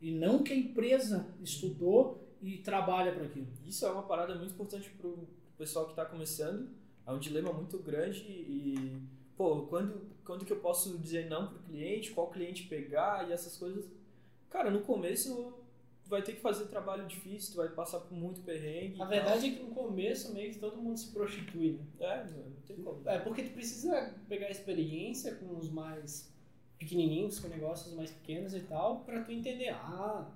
[0.00, 3.46] E não que a empresa estudou e trabalha para aquilo.
[3.66, 6.70] Isso é uma parada muito importante pro, pro pessoal que está começando.
[7.06, 8.98] É um dilema muito grande e,
[9.36, 13.56] pô, quando, quando que eu posso dizer não pro cliente, qual cliente pegar e essas
[13.56, 13.90] coisas.
[14.48, 15.54] Cara, no começo
[16.06, 18.94] vai ter que fazer trabalho difícil, tu vai passar por muito perrengue.
[18.94, 19.08] e A tal.
[19.08, 21.84] verdade é que no começo meio que todo mundo se prostitui, né?
[22.00, 23.08] É, não tem como.
[23.08, 26.32] É, porque tu precisa pegar experiência com os mais
[26.80, 30.26] pequenininhos, com negócios mais pequenos e tal, pra tu entender, ah,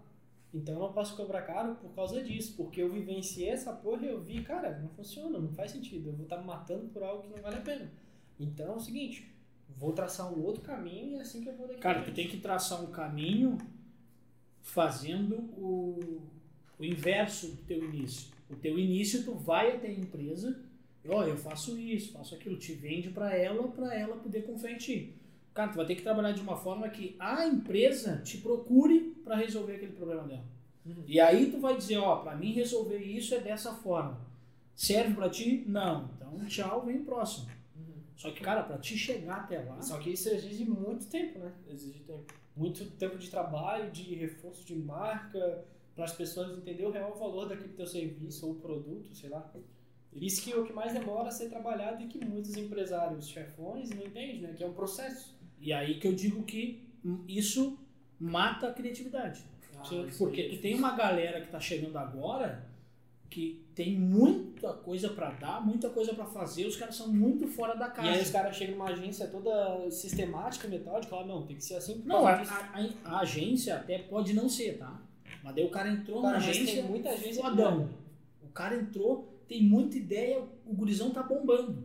[0.53, 4.11] Então eu não posso cobrar caro por causa disso, porque eu vivenciei essa porra e
[4.11, 6.11] eu vi, cara, não funciona, não faz sentido.
[6.11, 7.91] Eu vou estar me matando por algo que não vale a pena.
[8.39, 9.27] Então é o seguinte,
[9.77, 11.81] vou traçar um outro caminho e é assim que eu vou daqui.
[11.81, 13.59] Cara, tu tem que traçar um caminho
[14.61, 16.23] fazendo o,
[16.79, 18.33] o inverso do teu início.
[18.49, 20.63] O teu início, tu vai até a empresa,
[21.09, 24.79] ó, eu faço isso, faço aquilo, te vende para ela, para ela poder confiar em
[24.79, 25.15] ti.
[25.55, 29.37] Cara, tu vai ter que trabalhar de uma forma que a empresa te procure para
[29.37, 30.45] resolver aquele problema dela.
[30.85, 31.05] Uhum.
[31.07, 34.21] E aí tu vai dizer, ó, para mim resolver isso é dessa forma.
[34.75, 35.65] Serve para ti?
[35.67, 36.11] Não.
[36.17, 37.47] Então, tchau, vem próximo.
[37.77, 37.95] Uhum.
[38.17, 41.53] Só que, cara, para te chegar até lá, Só que isso exige muito tempo, né?
[41.71, 42.35] Exige tempo.
[42.57, 45.65] Muito tempo de trabalho, de reforço de marca,
[45.95, 49.49] para as pessoas entenderem o real valor daquele teu serviço ou produto, sei lá.
[50.13, 53.91] Isso que é o que mais demora a ser trabalhado e que muitos empresários chefões
[53.91, 54.55] não entendem, né?
[54.57, 55.35] Que é um processo.
[55.61, 56.83] E aí que eu digo que
[57.29, 57.79] isso
[58.19, 59.43] mata a criatividade.
[59.83, 62.65] Isso Porque tu tem uma galera que tá chegando agora
[63.29, 67.75] que tem muita coisa pra dar, muita coisa pra fazer, os caras são muito fora
[67.75, 68.33] da E aí os casa.
[68.33, 72.01] caras chegam numa agência toda sistemática, metódica, falam, não, tem que ser assim.
[72.07, 75.01] Não, a, a- a- agência até pode não ser, tá?
[75.43, 77.89] Mas daí o cara entrou Cara, na agência, tem muita agência fodão.
[78.43, 81.83] O cara entrou, tem muita ideia, o gurizão tá bombando.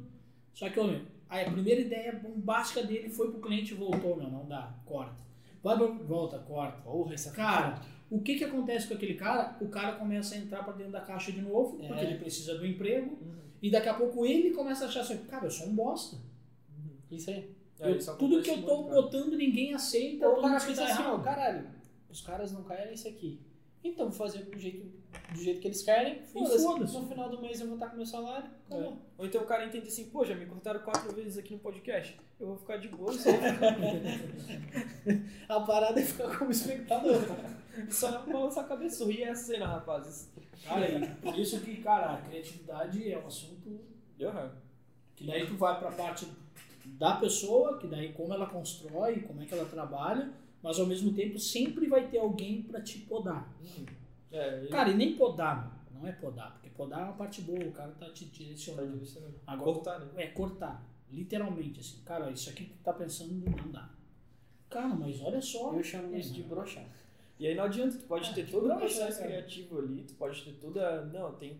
[0.53, 4.29] Só que, homem, aí a primeira ideia bombástica dele foi pro cliente e voltou, não,
[4.29, 5.15] não dá, corta.
[5.63, 6.81] Vai, volta, corta.
[6.81, 9.57] Porra, essa Cara, o que que acontece com aquele cara?
[9.61, 11.87] O cara começa a entrar pra dentro da caixa de novo, É.
[11.87, 13.35] porque ele precisa do emprego, Uhum.
[13.61, 16.17] e daqui a pouco ele começa a achar assim, cara, eu sou um bosta.
[17.11, 17.55] Isso aí.
[17.79, 20.85] É, Eu- isso tudo que eu tô muito, botando ninguém aceita, Ou o cara pensa
[20.85, 21.23] tá assim, ó, errado.
[21.23, 21.67] caralho,
[22.09, 23.39] os caras não querem isso aqui.
[23.83, 24.85] Então vou fazer do jeito,
[25.33, 26.21] do jeito que eles querem.
[26.23, 26.63] foda-se.
[26.65, 28.49] No final do mês eu vou estar com meu salário.
[28.67, 28.97] Acabou.
[29.17, 32.17] Ou então o cara entende assim, pô, já me cortaram quatro vezes aqui no podcast.
[32.39, 33.29] Eu vou ficar de boa, só,
[35.47, 37.21] A parada é ficar como espectador.
[37.89, 40.31] só balançar a cabeça, sorrir é a cena, rapazes.
[40.63, 43.69] Cara, e por isso que, cara, a criatividade é um assunto
[44.19, 44.49] Uhum.
[45.15, 46.27] que daí tu vai pra parte
[46.85, 50.29] da pessoa, que daí como ela constrói, como é que ela trabalha,
[50.61, 53.49] mas ao mesmo tempo sempre vai ter alguém pra te podar.
[54.31, 57.63] É, ele Cara, e nem podar, não é podar, porque podar é uma parte boa,
[57.63, 58.91] o cara tá te tá direcionando.
[58.93, 59.35] direcionando.
[59.47, 60.07] Agora, Cortar, né?
[60.17, 63.89] é cortar, literalmente, assim, cara, isso aqui que tu tá pensando não dá.
[64.69, 65.73] Cara, mas olha só.
[65.73, 66.85] Eu chamo É, isso de brochar.
[67.39, 69.29] E aí não adianta, tu pode É, ter todo o processo cara.
[69.31, 71.05] criativo ali, tu pode ter toda.
[71.05, 71.59] Não, tem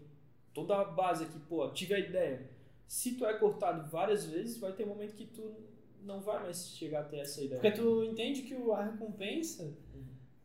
[0.53, 2.49] toda a base aqui, pô, tive a ideia.
[2.88, 5.55] Se tu é cortado várias vezes, vai ter um momento que tu
[6.03, 7.62] não vai mais chegar até essa ideia.
[7.62, 9.73] Porque tu entende que o- a recompensa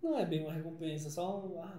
[0.03, 1.61] não é bem uma recompensa, é só um.
[1.61, 1.79] Ah,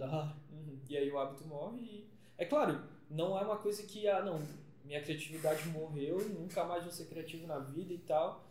[0.00, 0.36] hora.
[0.52, 0.78] Uhum.
[0.88, 2.08] E aí o hábito morre e.
[2.38, 4.40] É claro, não é uma coisa que, ah, não,
[4.84, 8.44] minha criatividade morreu, nunca mais vou ser criativo na vida e tal.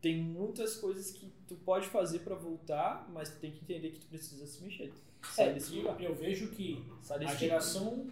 [0.00, 4.00] Tem muitas coisas que tu pode fazer pra voltar, mas tu tem que entender que
[4.00, 4.92] tu precisa se mexer.
[5.22, 6.00] Sai É, desse lugar.
[6.02, 8.06] eu vejo que a geração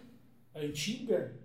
[0.55, 1.35] antiga,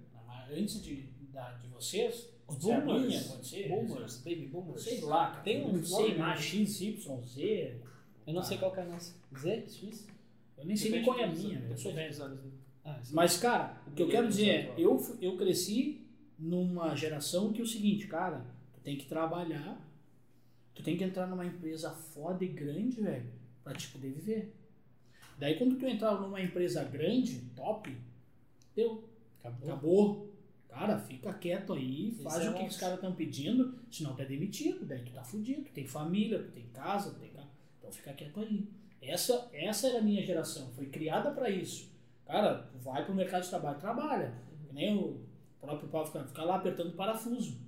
[0.50, 3.02] antes de, da, de vocês, Os boomers.
[3.06, 4.82] minha, pode ser, Boomers, baby boomers.
[4.82, 6.36] sei lá, Tem um nome, lá, né?
[6.40, 7.80] X, Y, Z,
[8.26, 9.14] Eu não sei qual que é a nossa.
[9.38, 9.66] Z?
[9.68, 10.06] X?
[10.58, 12.22] Eu nem sei nem qual é a minha, eu sou velho.
[12.22, 12.44] anos.
[12.44, 12.50] né?
[12.84, 13.00] Ah.
[13.12, 16.06] Mas, cara, o que eu quero dizer é, eu, eu cresci
[16.38, 19.80] numa geração que é o seguinte, cara, tu tem que trabalhar,
[20.74, 23.30] tu tem que entrar numa empresa foda e grande, velho,
[23.62, 24.54] pra te poder viver.
[25.38, 27.96] Daí quando tu entrar numa empresa grande, top,
[28.74, 29.08] deu,
[29.40, 29.68] Acabou.
[29.68, 30.28] acabou.
[30.68, 34.26] Cara, fica quieto aí, faz é o que os caras estão pedindo, senão tu é
[34.26, 37.30] demitido, daí tu tá fudido, tu tem família, tu tem casa, tu tem
[37.78, 38.68] Então fica quieto aí.
[39.00, 41.90] Essa, essa era a minha geração, foi criada pra isso.
[42.26, 44.34] Cara, vai pro mercado de trabalho, trabalha.
[44.66, 45.20] Que nem o
[45.60, 47.58] próprio Paulo fica, fica lá apertando parafuso.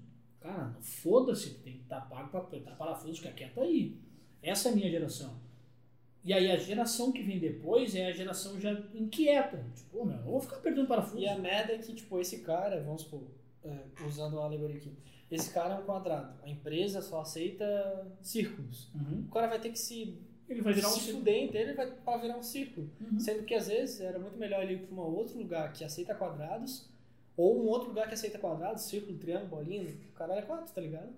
[0.41, 3.99] Cara, foda-se, tem que estar pago pra apertar parafuso, fica quieto aí.
[4.43, 5.39] Essa é a minha geração.
[6.23, 9.65] E aí a geração que vem depois é a geração já inquieta.
[9.75, 11.19] Tipo, pô, meu, eu vou ficar apertando parafuso.
[11.19, 13.23] E a merda é que, tipo, esse cara, vamos supor,
[13.65, 14.93] é, usando a alegoria aqui,
[15.31, 16.35] esse cara é um quadrado.
[16.43, 17.65] A empresa só aceita
[18.21, 18.91] círculos.
[18.95, 19.25] Uhum.
[19.29, 20.19] O cara vai ter que se,
[20.51, 21.19] Ele vai virar um se círculo.
[21.19, 22.91] fuder inteiro vai pra virar um círculo.
[23.01, 23.21] Uhum.
[23.21, 26.15] Sendo que às vezes era muito melhor ele ir pra um outro lugar que aceita
[26.15, 26.91] quadrados,
[27.37, 30.81] ou um outro lugar que aceita quadrados, círculo, triângulo, bolinha, o caralho é quatro, tá
[30.81, 31.09] ligado?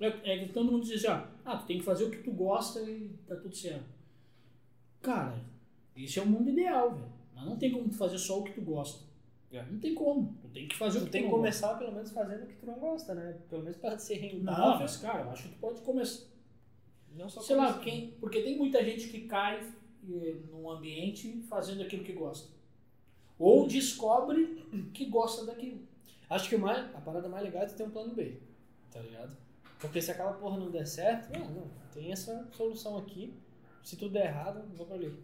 [0.00, 2.30] É, é que todo mundo diz ó, ah, tu tem que fazer o que tu
[2.32, 3.84] gosta e tá tudo certo.
[5.02, 5.38] Cara,
[5.96, 7.12] esse é o mundo ideal, velho.
[7.34, 9.04] Mas não tem como tu fazer só o que tu gosta.
[9.52, 9.62] É.
[9.64, 10.34] Não tem como.
[10.42, 12.44] Tu tem que fazer o Tu que tem tu que não começar pelo menos fazendo
[12.44, 13.38] o que tu não gosta, né?
[13.48, 14.36] Pelo menos pra ser gosta.
[14.36, 14.64] rentável.
[14.64, 16.26] Não, mas cara, eu acho que tu pode começar.
[17.18, 17.84] Não só Sei lá, começar.
[17.84, 19.60] quem, porque tem muita gente que cai
[20.08, 22.48] eh, num ambiente fazendo aquilo que gosta.
[23.36, 25.80] Ou descobre que gosta daquilo.
[26.30, 28.38] Acho que o mais, a parada mais legal é ter um plano B,
[28.90, 29.36] tá ligado?
[29.80, 33.34] Porque se aquela porra não der certo, não, não, tem essa solução aqui.
[33.82, 35.16] Se tudo der errado, vou pra ali.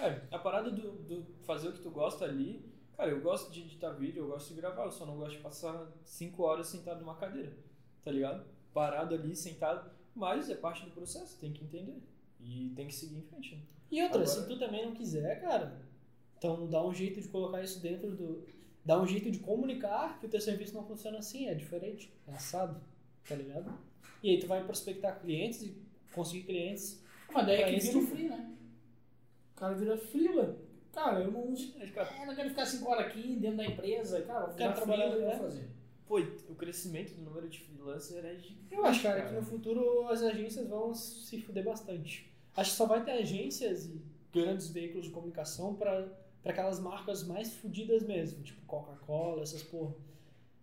[0.00, 2.64] É, a parada do, do fazer o que tu gosta ali,
[2.96, 5.42] cara, eu gosto de editar vídeo, eu gosto de gravar, eu só não gosto de
[5.42, 7.52] passar 5 horas sentado numa cadeira,
[8.02, 8.44] tá ligado?
[8.72, 11.96] Parado ali, sentado, mas é parte do processo, tem que entender.
[12.40, 13.54] E tem que seguir em frente.
[13.54, 13.60] né?
[13.90, 15.80] E outra, Agora- se tu também não quiser, cara,
[16.38, 18.44] então dá um jeito de colocar isso dentro do.
[18.84, 22.32] Dá um jeito de comunicar que o teu serviço não funciona assim, é diferente, é
[22.32, 22.80] assado,
[23.28, 23.72] tá ligado?
[24.22, 25.76] E aí tu vai prospectar clientes e
[26.12, 27.00] conseguir clientes.
[27.32, 28.54] Mas daí é que vira free, né?
[29.54, 30.58] O cara vira freela.
[30.92, 31.54] Cara, eu não.
[31.94, 34.20] Cara, É, não quero ficar 5 horas aqui dentro da empresa.
[34.22, 35.36] Cara, eu Quero quero trabalhar trabalhar, o que eu é.
[35.38, 35.70] vou fazer.
[36.12, 38.66] Pô, o crescimento do número de freelancer é gigante.
[38.70, 42.30] Eu acho, cara, que no futuro as agências vão se fuder bastante.
[42.54, 43.98] Acho que só vai ter agências e
[44.30, 46.06] grandes veículos de comunicação para
[46.44, 49.94] aquelas marcas mais fudidas mesmo, tipo Coca-Cola, essas porra.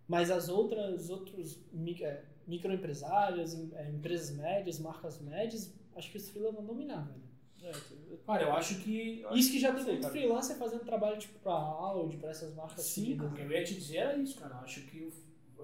[0.06, 1.58] Mas as outras, outros
[2.02, 7.30] é, microempresários, em- é, empresas médias, marcas médias, acho que os freelas vão dominar, velho.
[7.62, 9.20] É, Cara, eu acho que.
[9.22, 10.12] eu Isso que já tem muito cara.
[10.12, 13.74] freelancer fazendo trabalho tipo pra Audi, pra essas marcas Sim, o que eu ia te
[13.74, 14.54] dizer era isso, cara.
[14.54, 15.12] Eu acho que o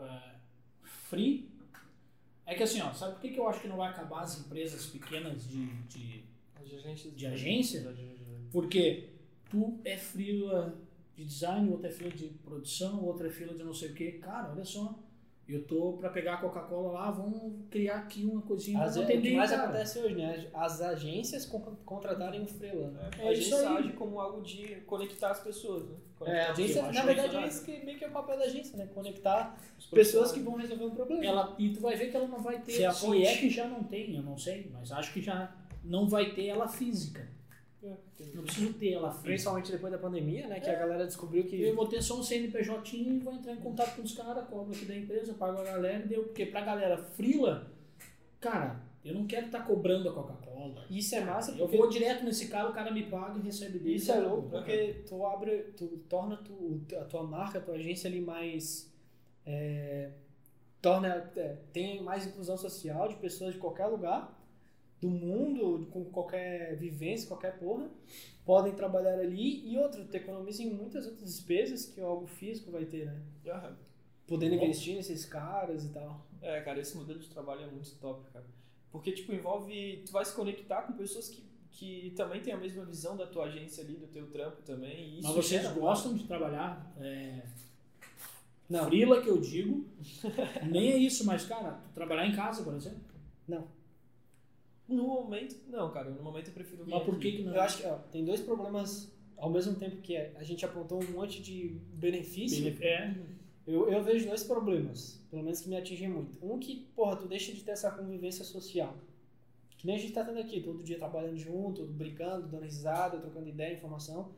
[0.02, 0.34] é,
[0.82, 1.48] free.
[2.44, 4.38] É que assim, ó, sabe por que, que eu acho que não vai acabar as
[4.38, 7.82] empresas pequenas de, de agências De agência?
[8.52, 9.10] Porque
[9.50, 10.78] tu é freela
[11.16, 14.12] de design, outro é freela de produção, outro é freela de não sei o que.
[14.12, 14.98] Cara, olha só.
[15.48, 19.22] Eu tô pra pegar a Coca-Cola lá, vamos criar aqui uma coisinha Às vezes, o
[19.22, 19.62] que mais cara.
[19.62, 20.48] acontece hoje, né?
[20.52, 22.96] As agências con- contratarem um freelance.
[23.20, 23.76] É, É a isso aí.
[23.78, 25.94] age como algo de conectar as pessoas, né?
[25.94, 28.36] É, Conectar a os agência, na verdade, é isso que meio que é o papel
[28.38, 28.88] da agência, né?
[28.92, 29.56] Conectar
[29.92, 31.24] pessoas que vão resolver um problema.
[31.24, 32.72] Ela, e tu vai ver que ela não vai ter.
[32.72, 35.20] Se é a Se é que já não tem, eu não sei, mas acho que
[35.22, 35.54] já
[35.84, 37.28] não vai ter ela física.
[37.86, 39.28] É, Não preciso ter ela física.
[39.28, 40.60] Principalmente depois da pandemia, né?
[40.60, 41.60] Que a galera descobriu que.
[41.60, 44.74] Eu vou ter só um CNPJ e vou entrar em contato com os caras, cobro
[44.74, 46.24] aqui da empresa, pago a galera e deu.
[46.24, 47.70] Porque pra galera frila,
[48.40, 50.84] cara, eu não quero estar cobrando a Coca-Cola.
[50.90, 53.96] Isso é massa Eu vou direto nesse cara, o cara me paga e recebe dele.
[53.96, 58.08] Isso é louco, porque tu abre, tu torna tu, a tua marca, a tua agência
[58.08, 58.92] ali mais.
[59.44, 60.10] é,
[60.82, 61.30] torna.
[61.36, 64.36] é, tem mais inclusão social de pessoas de qualquer lugar
[65.00, 67.88] do mundo, com qualquer vivência, qualquer porra,
[68.44, 72.84] podem trabalhar ali e outra, tu economiza em muitas outras despesas que algo físico vai
[72.84, 73.20] ter, né?
[73.46, 73.76] Aham.
[74.26, 76.26] Podendo investir nesses caras e tal.
[76.42, 78.44] É, cara, esse modelo de trabalho é muito top, cara.
[78.90, 80.02] Porque, tipo, envolve.
[80.04, 83.44] Tu vai se conectar com pessoas que, que também têm a mesma visão da tua
[83.44, 85.10] agência ali, do teu trampo também.
[85.10, 87.42] E isso Mas vocês gera- gostam de trabalhar é,
[88.68, 88.86] Não.
[88.86, 89.86] frila, que eu digo.
[90.68, 93.00] Nem é isso, mas, cara, trabalhar em casa, por exemplo.
[94.88, 96.10] No momento, não, cara.
[96.10, 97.30] No momento eu prefiro vir Mas por aqui.
[97.32, 97.54] que que não?
[97.54, 101.02] Eu acho que ó, tem dois problemas ao mesmo tempo que é, a gente apontou
[101.02, 102.66] um monte de benefício.
[102.80, 103.14] É,
[103.66, 106.38] Eu, eu vejo dois problemas, pelo menos que me atingem muito.
[106.40, 108.96] Um que, porra, tu deixa de ter essa convivência social.
[109.76, 113.48] Que nem a gente tá tendo aqui, todo dia trabalhando junto, brincando, dando risada, trocando
[113.48, 114.30] ideia, informação.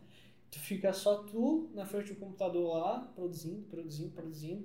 [0.51, 4.65] Tu fica só tu na frente do computador lá, produzindo, produzindo, produzindo.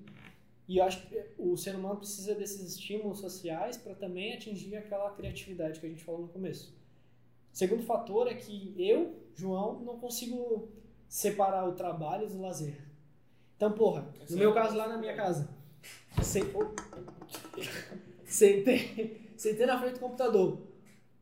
[0.74, 5.12] E eu acho que o ser humano precisa desses estímulos sociais para também atingir aquela
[5.12, 6.74] criatividade que a gente falou no começo.
[7.52, 10.68] Segundo fator é que eu, João, não consigo
[11.08, 12.76] separar o trabalho do lazer.
[13.56, 15.48] Então, porra, no meu caso lá na minha casa,
[16.24, 16.74] se- oh,
[18.26, 20.60] sentei, sentei na frente do computador.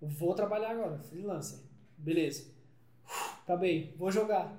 [0.02, 1.60] Vou trabalhar agora, freelancer.
[1.98, 2.50] Beleza.
[3.44, 4.58] Acabei, vou jogar.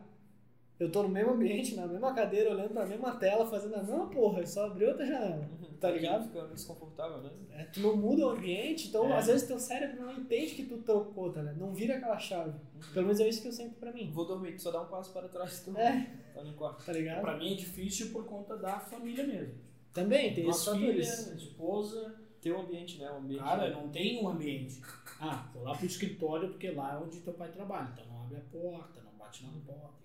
[0.82, 4.06] Eu tô no mesmo ambiente, na mesma cadeira, olhando pra mesma tela, fazendo a mesma
[4.08, 5.48] porra, só abri outra janela.
[5.60, 5.72] Uhum.
[5.80, 6.24] Tá ligado?
[6.28, 7.30] Fica desconfortável, né?
[7.52, 9.16] É, tu não muda o ambiente, então É.
[9.18, 11.58] às vezes teu cérebro não entende que tu trocou, tá ligado?
[11.58, 12.52] Não vira aquela chave.
[12.92, 14.10] Pelo menos é isso que eu sinto pra mim.
[14.12, 16.06] Vou dormir, tu só dá um passo para trás tu É.
[16.34, 16.84] tá no quarto.
[16.84, 17.20] Tá ligado?
[17.20, 19.54] pra mim é difícil por conta da família mesmo.
[19.92, 21.26] Também tem esses fatores.
[21.36, 22.14] esposa.
[22.40, 23.08] Ter um ambiente, né?
[23.10, 23.42] Um ambiente.
[23.44, 24.80] Cara, não tem um ambiente.
[25.20, 27.88] Ah, vou lá pro escritório porque lá é onde teu pai trabalha.
[27.92, 30.01] Então não abre a porta, não bate na porta.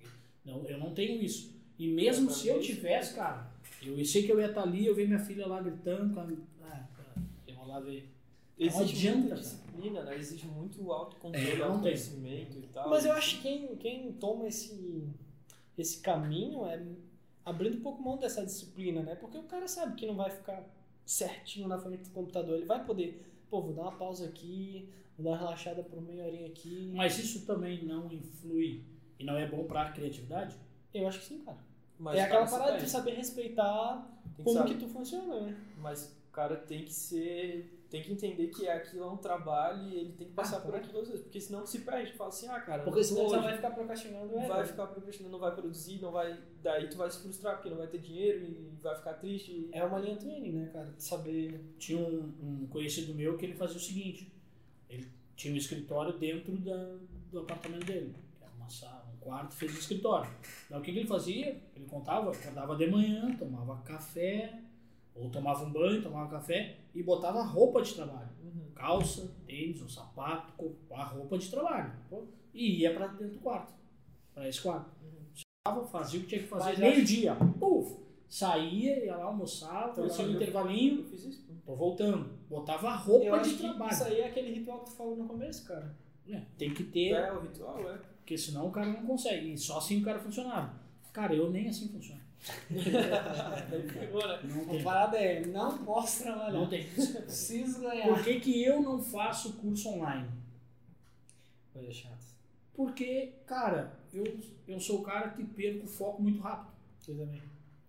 [0.47, 1.53] Não, eu não tenho isso.
[1.77, 3.51] E mesmo se eu tivesse, cara,
[3.83, 6.13] eu sei que eu ia estar ali, eu ver minha filha lá gritando.
[6.13, 6.23] Com a...
[6.23, 8.09] Ah, cara, eu vou lá ver.
[8.57, 9.41] Não Exige adianta, muita cara.
[9.41, 10.17] disciplina, né?
[10.17, 12.89] Exige muito autocontrole, É, não autoconhecimento e tal.
[12.89, 15.07] Mas eu acho que quem, quem toma esse,
[15.77, 16.81] esse caminho é
[17.45, 19.15] abrindo um pouco mão dessa disciplina, né?
[19.15, 20.65] Porque o cara sabe que não vai ficar
[21.05, 22.55] certinho na frente do computador.
[22.55, 26.25] Ele vai poder, pô, vou dar uma pausa aqui, vou dar uma relaxada por meia
[26.25, 26.91] horinha aqui.
[26.95, 28.83] Mas isso também não influi
[29.19, 30.55] e não é bom pra criatividade?
[30.93, 31.57] Eu acho que sim, cara.
[31.99, 34.69] Mas, é aquela parada tem- de saber respeitar que como saber.
[34.73, 35.57] que tu funciona, né?
[35.79, 37.73] Mas o cara tem que ser.
[37.89, 40.71] Tem que entender que aquilo é um trabalho e ele tem que passar Ah, por
[40.71, 40.83] claro.
[40.83, 41.23] aquilo às vezes.
[41.23, 42.11] Porque senão se perde.
[42.13, 42.83] Fala assim, ah, cara.
[42.83, 43.39] Porque não senão hoje.
[43.43, 44.37] vai ficar procrastinando.
[44.37, 44.65] É, vai né?
[44.65, 46.37] ficar procrastinando, não vai produzir, não vai.
[46.61, 49.69] Daí tu vai se frustrar porque não vai ter dinheiro e vai ficar triste.
[49.71, 50.93] É uma linha twinning, né, cara?
[50.97, 51.63] Saber.
[51.79, 54.31] Tinha um, um conhecido meu que ele fazia o seguinte:
[54.89, 56.97] ele tinha um escritório dentro da,
[57.31, 60.29] do apartamento dele, que era uma sala, quarto, fez o escritório.
[60.69, 61.61] Daí o que, que ele fazia?
[61.75, 64.61] Ele contava, acordava de manhã, tomava café,
[65.13, 68.29] ou tomava um banho, tomava café e botava roupa de trabalho.
[68.41, 68.71] Uhum.
[68.73, 70.53] Calça, tênis, um sapato,
[70.91, 71.91] a roupa de trabalho.
[72.53, 73.73] E ia pra dentro do quarto.
[74.33, 74.89] Pra esse quarto.
[75.33, 76.79] Chegava, Fazia o que tinha que fazer.
[76.79, 77.35] Meio-dia.
[77.59, 77.97] Puf!
[78.29, 81.45] Saía, ia lá almoçar, fazia um intervalinho, Eu fiz isso.
[81.65, 82.29] tô voltando.
[82.49, 83.91] Botava roupa de trabalho.
[83.91, 85.95] isso aí é aquele ritual que tu falou no começo, cara.
[86.29, 87.99] É, tem que ter, É, o ritual, é.
[88.27, 89.53] Porque senão o cara não consegue.
[89.53, 90.73] E só assim o cara funcionava.
[91.13, 92.19] Cara, eu nem assim funciono.
[92.69, 92.83] Né?
[94.67, 96.51] Não parada é, não posso trabalhar.
[96.51, 96.85] Não tem.
[96.89, 98.09] Preciso ganhar.
[98.09, 100.27] Por que, que eu não faço curso online?
[101.71, 102.17] Coisa chata.
[102.73, 104.25] Porque, cara, eu,
[104.67, 106.73] eu sou o cara que perco o foco muito rápido.
[107.07, 107.41] Eu também.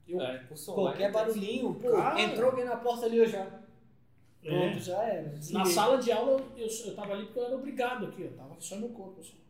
[0.07, 2.23] Eu, É, Qualquer é barulhinho, pô, Cara.
[2.23, 3.41] entrou alguém na porta ali, eu já.
[4.45, 4.71] É.
[4.71, 5.35] Pronto, já era.
[5.51, 8.55] Na sala de aula, eu, eu tava ali porque eu era obrigado aqui, eu tava
[8.61, 9.21] só no corpo.
[9.21, 9.48] Assim.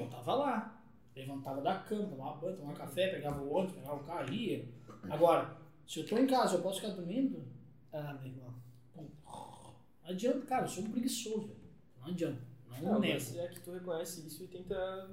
[0.00, 0.82] Eu tava lá,
[1.14, 4.64] levantava da cama, tomava banho, tomava café, pegava o ônibus, pegava o carro, ia.
[5.08, 7.44] Agora, se eu tô em casa, eu posso ficar dormindo?
[7.92, 8.54] Ah, meu irmão.
[8.96, 11.60] Não adianta, cara, eu sou um preguiçoso, velho.
[12.00, 13.14] Não adianta, não, Não, nego.
[13.14, 15.10] mas é que tu reconhece isso e tenta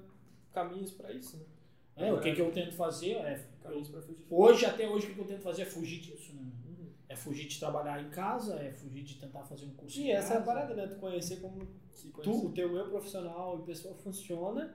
[0.51, 1.45] caminhos pra isso, né?
[1.95, 3.35] É, o que, que eu tento fazer é.
[3.35, 4.25] eu- Caminhos pra fugir.
[4.29, 6.41] hoje, até hoje, o que que eu tento fazer é fugir disso, né?
[7.11, 10.33] É fugir de trabalhar em casa, é fugir de tentar fazer um curso em essa
[10.33, 10.45] é a casa.
[10.45, 10.87] parada, né?
[10.87, 11.59] Tu conhecer como
[11.91, 12.45] Se tu, conhecer.
[12.45, 14.73] o teu eu profissional e pessoa funciona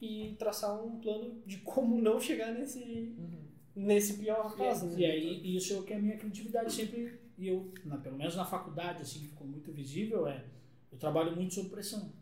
[0.00, 2.82] e traçar um plano de como não chegar nesse,
[3.16, 3.44] Uhum.
[3.76, 4.86] nesse pior caso.
[4.86, 4.98] né?
[5.00, 8.34] E aí, isso é o que a minha criatividade sempre, e eu, na, pelo menos
[8.34, 10.44] na faculdade, assim, ficou muito visível, é,
[10.90, 12.12] eu trabalho muito sob pressão.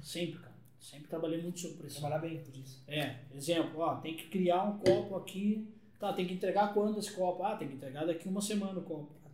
[0.00, 0.56] Sempre, cara.
[0.80, 2.00] Sempre trabalhei muito sob pressão.
[2.00, 2.82] Trabalhar bem por isso.
[2.86, 5.68] É, exemplo, ó, tem que criar um copo aqui,
[5.98, 7.42] tá, tem que entregar quando esse copo?
[7.42, 9.08] Ah, tem que entregar daqui uma semana o copo.
[9.24, 9.30] Ah,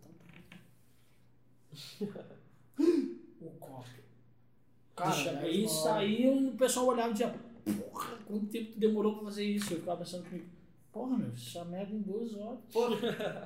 [2.01, 2.25] então tá.
[3.41, 3.85] o copo.
[4.97, 9.25] Cara, aí saiu e o pessoal olhava e dizia, porra, quanto tempo tu demorou pra
[9.25, 9.75] fazer isso?
[9.75, 10.47] Eu ficava pensando comigo,
[10.95, 12.61] porra, meu, essa merda em duas horas.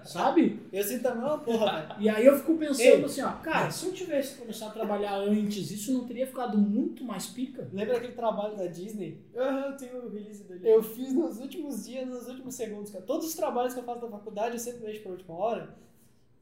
[0.04, 0.60] Sabe?
[0.70, 2.02] Eu sinto também uma porra, velho.
[2.02, 3.04] E aí eu fico pensando Ei.
[3.04, 7.02] assim, ó, cara, se eu tivesse começado a trabalhar antes, isso não teria ficado muito
[7.02, 7.66] mais pica?
[7.72, 9.24] Lembra aquele trabalho da Disney?
[9.34, 10.68] Aham, tem o release dele.
[10.68, 13.04] Eu fiz nos últimos dias, nos últimos segundos, cara.
[13.06, 15.74] Todos os trabalhos que eu faço da faculdade, eu sempre deixo pra última hora.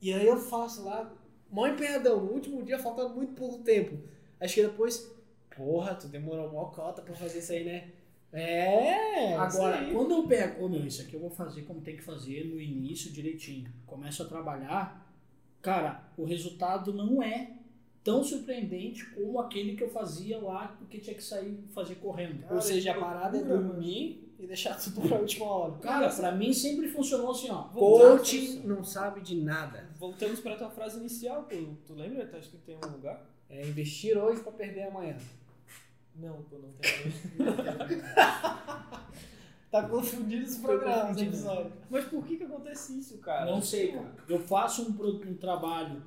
[0.03, 1.15] E aí eu faço lá,
[1.49, 3.97] mó empenhadão, no último dia, faltando muito pouco tempo.
[4.41, 5.09] Acho que depois,
[5.57, 7.93] porra, tu demorou mó cota pra fazer isso aí, né?
[8.33, 9.93] É, Agora, isso aí.
[9.93, 12.61] quando eu pego, ô meu, isso aqui eu vou fazer como tem que fazer no
[12.61, 13.71] início direitinho.
[13.87, 15.11] Começo a trabalhar,
[15.63, 17.53] cara, o resultado não é
[18.05, 22.45] tão surpreendente como aquele que eu fazia lá, porque tinha que sair e fazer correndo.
[22.51, 25.73] Ou seja, a que parada é dormir e deixar tudo pra última hora.
[25.79, 27.63] Cara, pra mim sempre funcionou assim, ó.
[27.65, 29.89] Coach não sabe de nada.
[29.99, 31.57] Voltamos pra tua frase inicial, pô.
[31.87, 32.27] Tu lembra?
[32.27, 33.25] Tá escrito em algum lugar?
[33.49, 35.17] É investir hoje pra perder amanhã.
[36.19, 38.01] Não, pô, não tem.
[39.71, 41.73] Tá confundindo os programas, episódio.
[41.91, 43.51] Mas por que que acontece isso, cara?
[43.51, 44.15] Não sei, cara.
[44.29, 46.03] Eu faço um, pro- um trabalho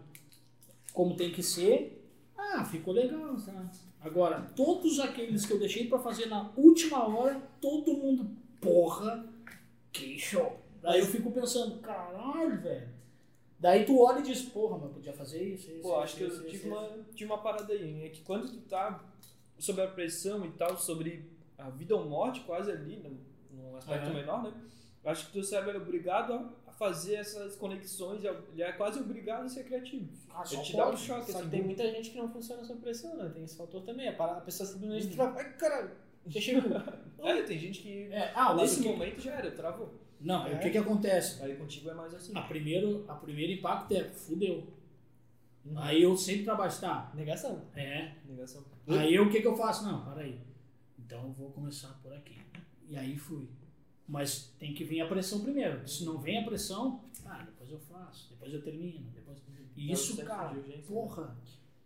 [0.94, 3.70] como tem que ser, ah, ficou legal, tá?
[4.02, 9.26] Agora, todos aqueles que eu deixei pra fazer na última hora, todo mundo, porra,
[9.92, 10.58] que show.
[10.82, 12.90] Daí eu fico pensando, caralho, velho.
[13.60, 16.16] Daí tu olha e diz, porra, mas eu podia fazer isso, isso, Pô, isso, acho
[16.16, 19.04] que eu isso, tive isso, uma, tive uma parada aí, é que quando tu tá
[19.60, 23.18] sob a pressão e tal, sobre a vida ou morte quase ali, num,
[23.52, 24.14] num aspecto Aham.
[24.14, 24.54] menor, né?
[25.06, 26.34] Acho que teu cérebro é obrigado
[26.68, 30.08] a, fazer essas conexões, ele é quase obrigado a ser criativo.
[30.30, 31.02] Ah, Ele te dá um pode.
[31.02, 31.50] choque, Só assim.
[31.50, 33.30] que tem muita gente que não funciona sob pressão, né?
[33.34, 34.08] Tem esse fator também.
[34.08, 35.38] A para- a pessoa simplesmente trava.
[35.38, 35.92] Ai, caralho,
[36.26, 36.62] deixa eu.
[37.22, 39.94] É, tem gente que É, ah, nesse o que- momento já era, travou.
[40.22, 40.56] Não, É.
[40.56, 41.44] o que que acontece?
[41.44, 42.32] Aí contigo é mais assim.
[42.34, 44.66] A primeiro, a primeiro impacto é, fudeu.
[45.66, 45.78] Uhum.
[45.78, 47.62] Aí eu sempre trabalho, tá, Negação.
[47.76, 48.64] é, Negação.
[48.90, 49.84] Aí o que, que eu faço?
[49.86, 50.40] Não, para aí.
[50.98, 52.38] Então eu vou começar por aqui.
[52.88, 53.48] E aí fui.
[54.08, 55.88] Mas tem que vir a pressão primeiro.
[55.88, 59.40] Se não vem a pressão, ah, depois eu faço, depois eu termino, depois.
[59.76, 60.82] E isso, cara, urgência.
[60.88, 61.38] porra,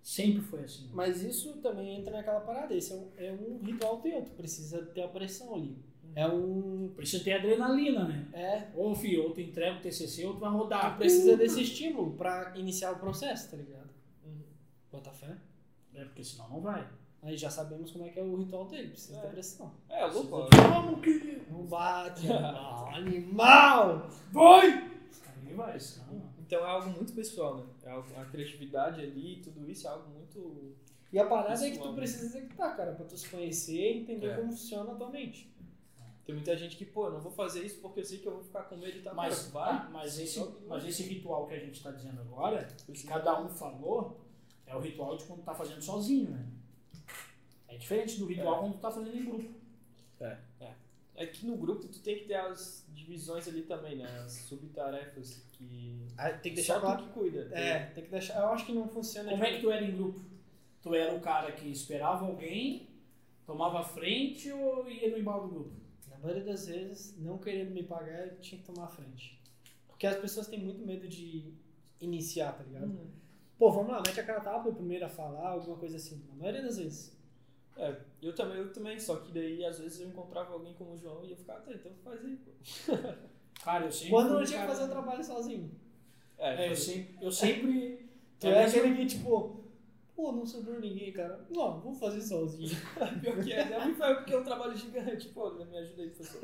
[0.01, 0.89] sempre foi assim.
[0.93, 2.73] Mas isso também entra naquela parada.
[2.73, 4.23] Esse é um, é um ritual teu.
[4.23, 5.77] Tu precisa ter a pressão ali.
[6.15, 6.93] É um.
[6.95, 8.27] Precisa ter adrenalina, né?
[8.33, 8.71] É.
[8.75, 10.93] Ou, filho, ou tu entrega o TCC ou tu vai rodar.
[10.93, 13.89] Tu precisa desse estímulo pra iniciar o processo, tá ligado?
[14.25, 14.43] Uhum.
[14.91, 15.37] Bota fé.
[15.95, 16.87] É, porque senão não vai.
[17.21, 18.89] Aí já sabemos como é que é o ritual dele.
[18.89, 19.21] Precisa É.
[19.21, 19.71] ter pressão.
[19.89, 20.47] É, louco.
[20.51, 21.41] Vamos que...
[21.49, 22.87] Não bate, animal.
[22.93, 24.09] animal!
[24.31, 24.91] Vai!
[25.47, 26.21] Aí vai, senão...
[26.39, 27.63] Então é algo muito pessoal, né?
[27.83, 30.75] É algo- a criatividade ali, tudo isso é algo muito.
[31.11, 31.97] E a parada é que Pessoal, tu né?
[31.97, 34.35] precisa executar, cara, pra tu se conhecer e entender É.
[34.35, 35.51] como funciona a tua mente.
[36.25, 38.43] Tem muita gente que, pô, não vou fazer isso porque eu sei que eu vou
[38.43, 39.89] ficar com medo e tá Mas, vai.
[39.91, 44.22] mas, esse, mas esse ritual que a gente está dizendo agora, que cada um falou,
[44.73, 46.45] é o ritual de quando tá fazendo sozinho, né?
[47.67, 49.53] É diferente do ritual quando tu tá fazendo em grupo.
[51.15, 54.05] É que no grupo tu tem que ter as divisões ali também, né?
[54.25, 56.07] As subtarefas que.
[56.17, 57.03] Ah, tem que Só deixar claro.
[57.03, 57.49] tu que cuida.
[57.51, 58.39] É, tem que deixar.
[58.39, 59.29] Eu acho que não funciona.
[59.29, 60.19] Como é que tu era em grupo?
[60.81, 62.89] Tu era o cara que esperava alguém,
[63.45, 65.75] tomava a frente ou ia no embalo do grupo?
[66.09, 69.39] Na maioria das vezes, não querendo me pagar, eu tinha que tomar a frente.
[69.87, 71.53] Porque as pessoas têm muito medo de
[72.01, 72.87] iniciar, tá ligado?
[72.87, 73.22] Uhum.
[73.63, 76.21] Pô, vamos lá, mete a cara tapa o primeiro a falar, alguma coisa assim.
[76.27, 77.17] Na maioria das vezes.
[77.77, 80.97] É, eu também, eu também, só que daí às vezes eu encontrava alguém como o
[80.97, 82.51] João e eu ficava, tá, então faz aí, pô.
[83.63, 84.09] Cara, eu sempre.
[84.09, 85.71] Quando eu tinha que fazer o trabalho sozinho.
[86.37, 87.17] É, eu faz- sempre.
[87.21, 89.63] Eu sempre Tu É é aquele que, tipo,
[90.13, 91.47] pô, não sobrou ninguém, cara.
[91.49, 92.67] Não, vou fazer sozinho.
[93.21, 93.93] Pior que é, né?
[93.95, 96.41] Foi porque é um trabalho gigante, pô, me ajuda aí, professor.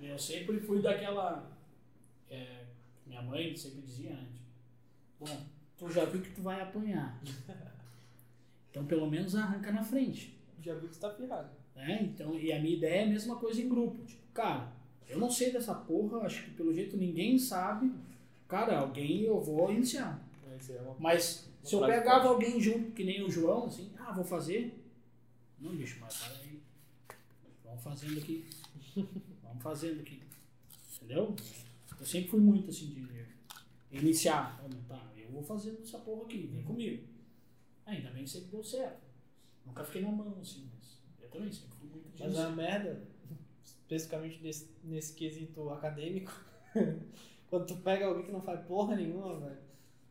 [0.00, 1.54] Eu sempre fui daquela.
[2.30, 2.64] é,
[3.06, 4.26] minha mãe sempre dizia, né?
[4.32, 4.46] tipo,
[5.20, 7.20] Bom, tu já viu que tu vai apanhar.
[8.70, 10.36] Então pelo menos arranca na frente.
[10.62, 11.48] Já vi que você tá ferrado.
[11.74, 12.02] Né?
[12.02, 14.02] Então, e a minha ideia é a mesma coisa em grupo.
[14.04, 14.72] Tipo, cara,
[15.08, 17.92] eu não sei dessa porra, acho que pelo jeito ninguém sabe.
[18.48, 20.20] Cara, alguém eu vou iniciar.
[20.46, 22.26] Mas é uma Mas se eu pegava forte.
[22.28, 24.82] alguém junto, que nem o João, assim, ah, vou fazer.
[25.60, 26.60] Não, bicho, mas para aí.
[27.64, 28.44] Vamos fazendo aqui.
[29.42, 30.22] Vamos fazendo aqui.
[30.96, 31.34] Entendeu?
[31.98, 34.60] Eu sempre fui muito assim de iniciar.
[34.88, 37.06] Tá, eu vou fazendo essa porra aqui, vem comigo.
[37.84, 39.04] Ainda bem que sempre deu certo.
[39.64, 43.02] Nunca fiquei na mão, assim, mas eu também sempre fui muito Mas é uma merda,
[43.64, 46.32] especificamente nesse, nesse quesito acadêmico,
[47.50, 49.58] quando tu pega alguém que não faz porra nenhuma, velho,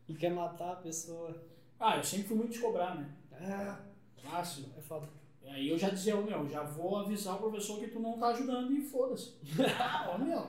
[0.07, 1.43] e quer matar a pessoa.
[1.79, 3.15] Ah, eu sempre fui muito de cobrar, né?
[3.31, 3.79] Ah,
[4.17, 4.65] Fácil.
[4.77, 5.07] é foda.
[5.47, 8.29] Aí eu já dizia, ô meu, já vou avisar o professor que tu não tá
[8.29, 9.35] ajudando e foda-se.
[9.79, 10.47] Ah, ô meu,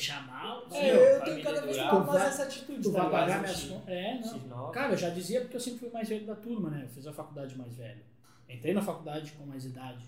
[0.00, 0.66] deixar mal?
[0.72, 3.64] É, eu tenho cada vez dedurar, mais vai- essa atitude, Tu tá vai pagar minhas
[3.64, 3.88] contas.
[3.88, 4.68] É, não.
[4.68, 4.72] X9.
[4.72, 6.82] Cara, eu já dizia porque eu sempre fui mais velho da turma, né?
[6.84, 8.02] Eu fiz a faculdade mais velho.
[8.48, 10.04] Entrei na faculdade com mais idade.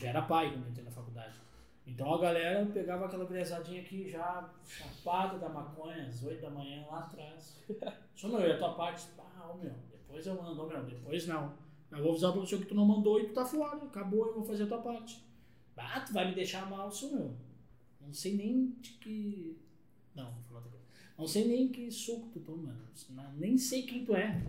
[0.00, 1.34] Já era pai quando entrei na faculdade.
[1.86, 6.84] Então a galera pegava aquela gurizadinha aqui já chapada da maconha, às 8 da manhã
[6.90, 7.58] lá atrás.
[8.14, 11.26] Só meu, e a tua parte, ah, ô meu, depois eu mando, ô meu, depois
[11.26, 11.54] não.
[11.90, 14.34] Eu vou avisar o professor que tu não mandou e tu tá fora, acabou, eu
[14.34, 15.24] vou fazer a tua parte.
[15.76, 17.34] Ah, tu vai me deixar mal, sou meu.
[18.08, 19.58] Não sei nem de que.
[20.14, 20.84] Não, vou falar outra coisa.
[21.18, 22.74] Não sei nem que suco tu toma,
[23.10, 24.42] não- nem sei quem tu é.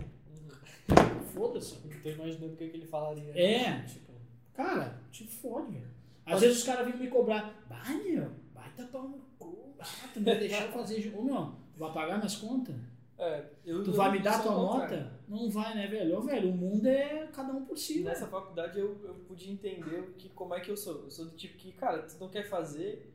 [1.33, 1.75] Foda-se.
[2.01, 3.31] Tô imaginando o que, que ele falaria.
[3.37, 4.13] É, tipo,
[4.53, 5.89] cara, te fode, velho.
[6.25, 10.21] Às vezes os caras vinham me cobrar, bah, meu, vai tapar no cu, ah, tu
[10.21, 11.13] me deixar fazer.
[11.15, 12.75] Ô, meu, tu vai pagar minhas contas?
[13.17, 14.97] É, eu, Tu eu vai me dar tua contrário.
[15.03, 15.19] nota?
[15.27, 16.17] Não vai, né, velho?
[16.17, 18.31] Ô, velho, o mundo é cada um por si, Nessa né?
[18.31, 21.03] faculdade eu, eu pude entender que, como é que eu sou.
[21.03, 23.13] Eu sou do tipo que, cara, tu não quer fazer.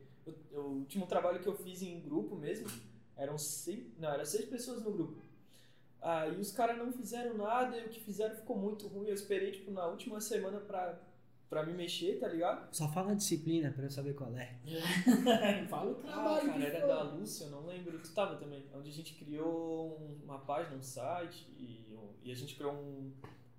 [0.53, 2.67] O último trabalho que eu fiz em grupo mesmo,
[3.15, 5.21] eram seis, não, eram seis pessoas no grupo.
[6.01, 9.07] Aí os caras não fizeram nada e o que fizeram ficou muito ruim.
[9.07, 10.99] Eu esperei, tipo, na última semana pra,
[11.49, 12.75] pra me mexer, tá ligado?
[12.75, 14.55] Só fala a disciplina pra eu saber qual é.
[15.67, 16.45] Fala o Ah, trabalho.
[16.47, 17.97] cara, que era da Lúcia, eu não lembro.
[17.99, 18.63] Tu tava também.
[18.75, 23.11] Onde a gente criou um- uma página, um site e, e a gente criou um,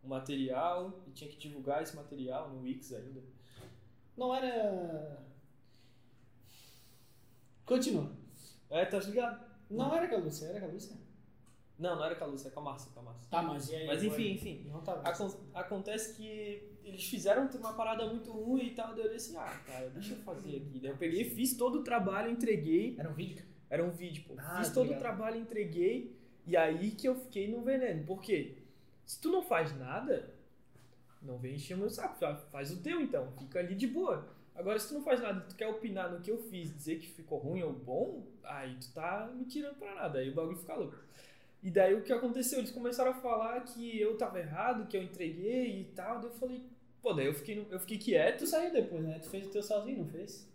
[0.04, 3.22] um material e tinha que divulgar esse material no Wix ainda.
[4.16, 5.18] Não era.
[7.66, 8.10] Continua.
[8.70, 9.44] É, tá ligado?
[9.68, 10.96] Não era com a Lúcia, era com a Lúcia?
[11.78, 13.28] Não, não era com a Lúcia, é com a Márcia, com a Márcia.
[13.30, 13.86] Tá, mas e aí?
[13.86, 14.70] Mas enfim, enfim.
[14.70, 15.06] Não tava.
[15.06, 19.38] Acon- acontece que eles fizeram uma parada muito ruim e tal, daí eu disse assim,
[19.38, 20.78] ah, cara, deixa eu fazer aqui.
[20.80, 22.94] Daí eu peguei, fiz todo o trabalho, entreguei.
[22.98, 23.44] Era um vídeo?
[23.68, 24.34] Era um vídeo, pô.
[24.38, 26.16] Ah, fiz tô todo o trabalho, entreguei.
[26.46, 28.06] E aí que eu fiquei no veneno.
[28.06, 28.56] Por quê?
[29.04, 30.32] Se tu não faz nada,
[31.20, 32.16] não vem encher o meu saco.
[32.16, 34.28] Fa- Faz o teu então, fica ali de boa.
[34.56, 37.08] Agora, se tu não faz nada tu quer opinar no que eu fiz, dizer que
[37.08, 40.18] ficou ruim ou bom, aí tu tá me tirando pra nada.
[40.18, 40.96] Aí o bagulho fica louco.
[41.62, 42.58] E daí o que aconteceu?
[42.58, 46.20] Eles começaram a falar que eu tava errado, que eu entreguei e tal.
[46.20, 46.62] Daí eu falei,
[47.02, 48.40] pô, daí eu fiquei, eu fiquei quieto.
[48.40, 49.18] Tu saiu depois, né?
[49.18, 50.48] Tu fez o teu sozinho, não fez?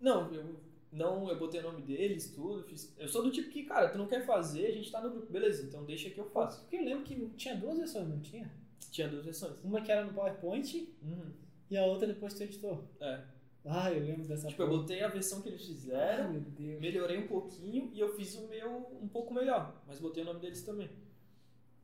[0.00, 0.56] Não, eu
[0.94, 2.94] não, eu botei o nome deles, tudo, fiz.
[2.96, 5.32] Eu sou do tipo que, cara, tu não quer fazer, a gente tá no grupo,
[5.32, 6.60] beleza, então deixa que eu faço.
[6.60, 8.48] Porque eu lembro que tinha duas versões, não tinha?
[8.92, 9.54] Tinha duas versões.
[9.64, 11.32] Uma que era no PowerPoint Uhum.
[11.70, 12.84] E a outra depois tu editou.
[13.00, 13.22] É.
[13.66, 14.80] Ah, eu lembro dessa Tipo, eu porra.
[14.80, 16.80] botei a versão que eles Ah, fizeram, meu Deus.
[16.80, 20.40] melhorei um pouquinho e eu fiz o meu um pouco melhor, mas botei o nome
[20.40, 20.90] deles também.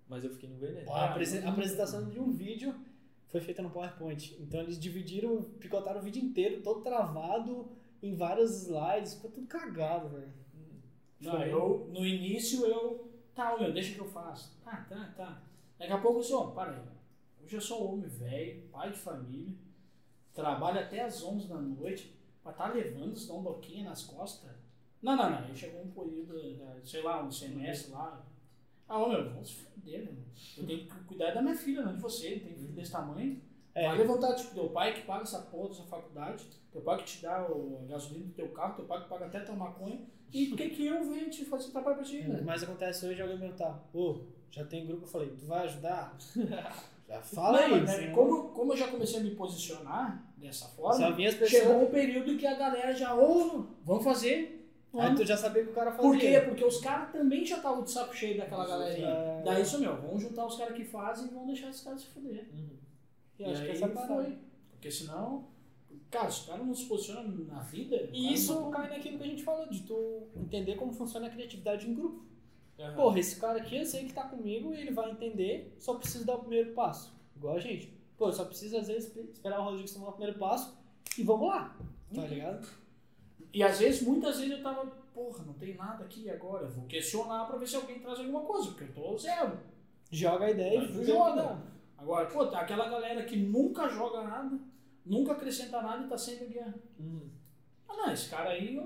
[0.07, 0.91] Mas eu fiquei no veneno.
[0.93, 2.75] A, apresen- a apresentação de um vídeo
[3.29, 4.37] foi feita no PowerPoint.
[4.41, 7.71] Então eles dividiram, picotaram o vídeo inteiro, todo travado,
[8.03, 10.33] em vários slides, ficou tudo cagado, velho.
[11.21, 13.09] Não, eu, no início eu.
[13.35, 14.59] Tá, meu, deixa que eu faço.
[14.65, 15.43] Tá, tá, tá.
[15.79, 16.83] Daqui a pouco eu sou, para aí.
[17.45, 19.55] Hoje eu sou homem velho, pai de família,
[20.35, 24.51] trabalho até às 11 da noite, pra tá levando os domboquinhos nas costas.
[25.03, 25.39] Não, não, não.
[25.39, 28.25] Aí chegou um período, eh, sei lá, um semestre lá.
[28.89, 30.15] Ah, ô meu, vamos se fuder, meu.
[30.59, 32.39] Eu tenho que cuidar da minha filha, não de você.
[32.41, 33.41] Tem filho desse tamanho.
[33.75, 33.89] É É.
[33.89, 37.23] Vai levantar, tipo, teu pai que paga essa porra dessa faculdade, teu pai que te
[37.23, 40.01] dá o gasolina do teu carro, teu pai que paga até tua maconha,
[40.33, 42.41] e por que que eu venho te fazer trabalho pra ti, O né?
[42.43, 43.89] mais acontece hoje é alguém perguntar,
[44.51, 46.17] já tem grupo, eu falei, tu vai ajudar?
[47.09, 47.81] já fala Não, aí.
[47.83, 51.49] mas, né, como, como eu já comecei a me posicionar dessa forma, pessoas.
[51.51, 54.57] chegou um período que a galera já, ô, vamos fazer.
[54.93, 55.21] Aí Vamos.
[55.21, 56.11] tu já sabia que o cara fazia.
[56.11, 56.41] Por quê?
[56.41, 59.07] Porque os caras também já estavam de saco cheio daquela galerinha.
[59.07, 59.43] É.
[59.45, 62.07] Daí isso, meu, vamos juntar os caras que fazem e vamos deixar esses caras se
[62.09, 62.49] fuder.
[63.39, 64.15] Eu e acho aí que essa parada.
[64.15, 64.39] foi.
[64.73, 65.45] Porque senão,
[66.11, 67.95] cara, se o cara não se posiciona na vida.
[68.13, 71.29] E cara isso não- cai naquilo que a gente falou, de tu entender como funciona
[71.29, 72.25] a criatividade em grupo.
[72.81, 72.95] Aham.
[72.95, 76.25] Porra, esse cara aqui eu sei que tá comigo e ele vai entender, só preciso
[76.25, 77.13] dar o primeiro passo.
[77.37, 77.93] Igual a gente.
[78.17, 80.77] Pô, eu só preciso às vezes esperar o Rodrigo tomar o primeiro passo
[81.17, 81.77] e vamos lá.
[82.15, 82.67] Tá ligado?
[83.53, 86.65] E às vezes, muitas vezes eu tava, porra, não tem nada aqui agora.
[86.67, 89.59] eu Vou questionar pra ver se alguém traz alguma coisa, porque eu tô zero.
[90.11, 91.59] Joga a ideia e tu joga.
[91.97, 94.59] Agora, pô, tá aquela galera que nunca joga nada,
[95.05, 96.75] nunca acrescenta nada e tá sempre guiando.
[96.99, 97.29] Uhum.
[97.89, 98.85] Ah, não, esse cara aí, ó,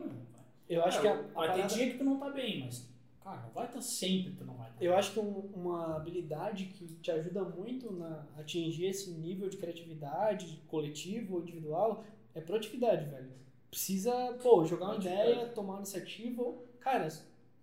[0.69, 2.65] Eu acho é, que a, a vai ter parada- dia que tu não tá bem,
[2.65, 2.89] mas,
[3.25, 4.85] cara, não vai estar sempre que tu não vai estar.
[4.85, 9.57] Eu acho que um- uma habilidade que te ajuda muito na atingir esse nível de
[9.57, 12.05] criatividade, coletivo ou individual,
[12.35, 13.31] é produtividade, velho.
[13.71, 14.13] Precisa,
[14.43, 17.09] pô, jogar uma ideia, tomar uma iniciativa, ou, cara,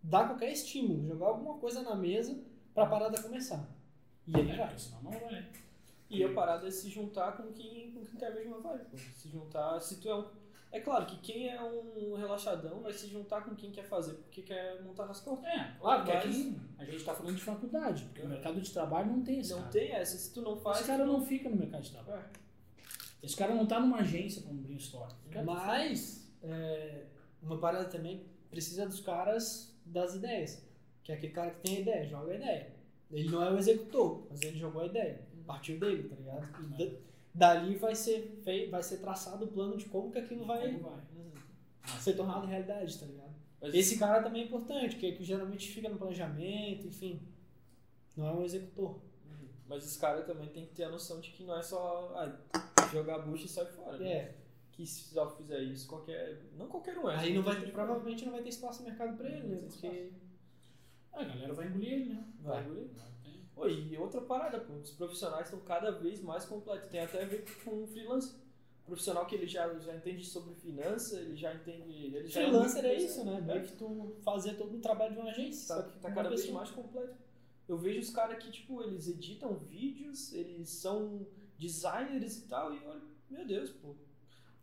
[0.03, 2.38] dar qualquer estímulo, jogar alguma coisa na mesa
[2.74, 3.66] pra parada começar.
[4.28, 4.68] E aí É, vai.
[4.68, 5.45] porque senão não vai.
[6.09, 8.84] E a parada é se juntar com quem, com quem quer a mesma vibe.
[8.91, 8.97] pô.
[8.97, 10.26] Se juntar, se tu é um.
[10.72, 14.42] É claro que quem é um relaxadão vai se juntar com quem quer fazer, porque
[14.42, 15.46] quer montar nas costas.
[15.46, 19.12] É, claro que aqui a gente tá falando de faculdade, porque o mercado de trabalho
[19.12, 19.72] não tem esse Não cara.
[19.72, 20.78] tem essa, se tu não faz.
[20.80, 22.24] Esse cara não fica no mercado de trabalho.
[23.22, 25.14] Esse cara não tá numa agência história.
[25.26, 27.04] Esse cara- Mas, é,
[27.42, 30.66] uma parada também precisa dos caras das ideias.
[31.04, 32.74] Que é aquele cara que tem a ideia, joga a ideia.
[33.12, 35.22] Ele não é o executor, mas ele jogou a ideia.
[35.46, 36.48] Partiu dele, tá ligado?
[36.64, 36.98] E da-
[37.34, 40.90] dali vai ser, fei- vai ser traçado o plano de como que aquilo vai Como
[40.90, 41.00] vai.
[42.00, 43.32] Ser tornado realidade, tá ligado?
[43.60, 47.22] Mas Esse cara também é importante, que, é que geralmente fica no planejamento, enfim.
[48.18, 48.92] Não é um executor.
[49.26, 49.48] Uhum.
[49.68, 52.88] Mas esse cara também tem que ter a noção de que não é só ah,
[52.92, 53.98] jogar bucha e sair fora.
[53.98, 54.12] né?
[54.12, 54.36] É.
[54.72, 56.42] Que se só fizer isso, qualquer.
[56.58, 57.16] Não qualquer um é.
[57.18, 59.62] Aí não vai ter, provavelmente não vai ter espaço no mercado pra ele, né?
[59.68, 60.12] Porque
[61.14, 62.24] A galera vai engolir ele, né?
[62.38, 62.88] que Vai engolir.
[63.62, 66.89] Pô, e outra parada, pô, os profissionais estão cada vez mais completos.
[66.89, 68.34] Tem até a ver com freelancer.
[68.88, 72.07] Profissional que ele já, já entende sobre finança, ele já entende.
[72.07, 73.39] Ele já freelancer é isso, né?
[73.39, 75.76] Meio que tu fazer todo o trabalho de uma agência.
[75.76, 76.57] Tá, só que tá cada vez pessoa.
[76.57, 77.14] mais completo.
[77.68, 81.28] Eu vejo os caras que, tipo, eles editam vídeos, eles são
[81.59, 83.95] designers e tal, e olha, meu Deus, pô.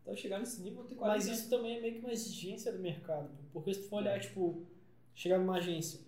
[0.01, 1.39] Até eu chegar nesse nível, tenho 40 Mas anos.
[1.39, 3.29] isso também é meio que uma exigência do mercado.
[3.29, 3.43] pô.
[3.53, 4.67] Porque se tu for olhar, tipo,
[5.15, 6.01] chegar numa agência,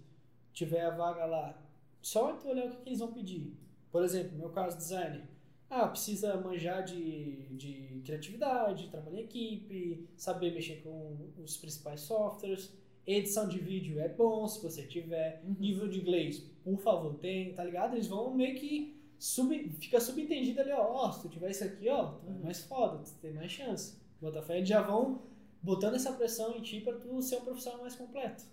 [0.52, 1.71] tiver a vaga lá,
[2.02, 3.54] só tu olhar o que, que eles vão pedir.
[3.92, 5.24] Por exemplo, no meu caso, designer.
[5.70, 12.74] Ah, precisa manjar de, de criatividade, trabalhar em equipe, saber mexer com os principais softwares.
[13.08, 15.42] Edição de vídeo é bom se você tiver.
[15.46, 15.56] Uhum.
[15.60, 17.96] Nível de inglês, por favor, tem, tá ligado?
[17.96, 18.98] Eles vão meio que.
[19.18, 21.06] Sub, fica subentendido ali, ó.
[21.06, 22.40] ó, se tu tiver isso aqui, ó, tu é Uhum.
[22.44, 23.96] mais foda, tu tem mais chance.
[24.20, 25.22] Botafé, eles já vão
[25.62, 28.44] botando essa pressão em ti pra tu ser um profissional mais completo.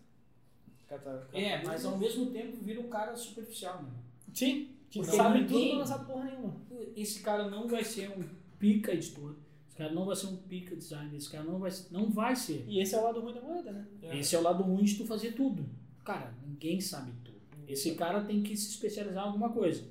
[1.33, 3.91] É, mas ao mesmo tempo vira um cara superficial, né?
[4.33, 4.69] Sim.
[4.91, 6.57] Que Porque sabe ninguém- tudo, mas não sabe porra nenhuma.
[6.97, 8.25] Esse cara não vai ser um
[8.59, 9.35] pica editor,
[9.69, 12.65] esse cara não vai ser um pica designer, esse cara não vai, não vai ser.
[12.67, 13.87] E esse é o lado ruim da moeda, né?
[14.03, 14.19] É.
[14.19, 15.69] Esse é o lado ruim de tu fazer tudo.
[16.05, 17.37] Cara, ninguém sabe tudo.
[17.67, 19.85] Esse cara tem que se especializar em alguma coisa.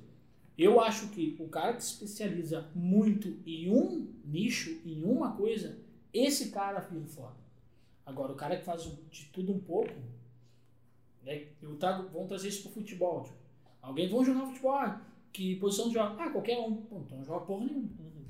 [0.58, 5.78] Eu acho que o cara que se especializa muito em um nicho, em uma coisa,
[6.12, 7.36] esse cara vira foda.
[8.04, 8.82] Agora, o cara que faz
[9.12, 9.92] de tudo um pouco,
[11.22, 11.46] né?
[11.62, 13.24] Eu trago, vamos trazer isso pro futebol.
[13.24, 13.36] Tipo,
[13.82, 15.00] alguém vão jogar futebol, ah,
[15.32, 16.22] que posição de joga?
[16.22, 16.76] Ah, qualquer um.
[16.76, 17.88] Pô, então não joga porra nenhuma.
[17.98, 18.24] Uhum.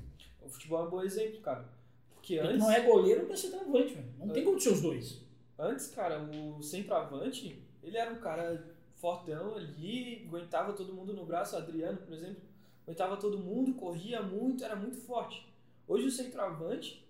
[0.45, 1.67] O futebol é um bom exemplo, cara.
[2.13, 4.13] Porque Porque antes, não é goleiro pra ser travante, velho.
[4.19, 5.21] Não tem como ser os dois.
[5.57, 11.55] antes, cara, o centroavante, ele era um cara fortão ali, aguentava todo mundo no braço.
[11.55, 12.41] O Adriano, por exemplo,
[12.85, 15.47] aguentava todo mundo, corria muito, era muito forte.
[15.87, 17.07] Hoje o centroavante,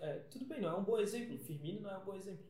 [0.00, 1.38] é, tudo bem, não é um bom exemplo.
[1.38, 2.44] Firmino não é um bom exemplo.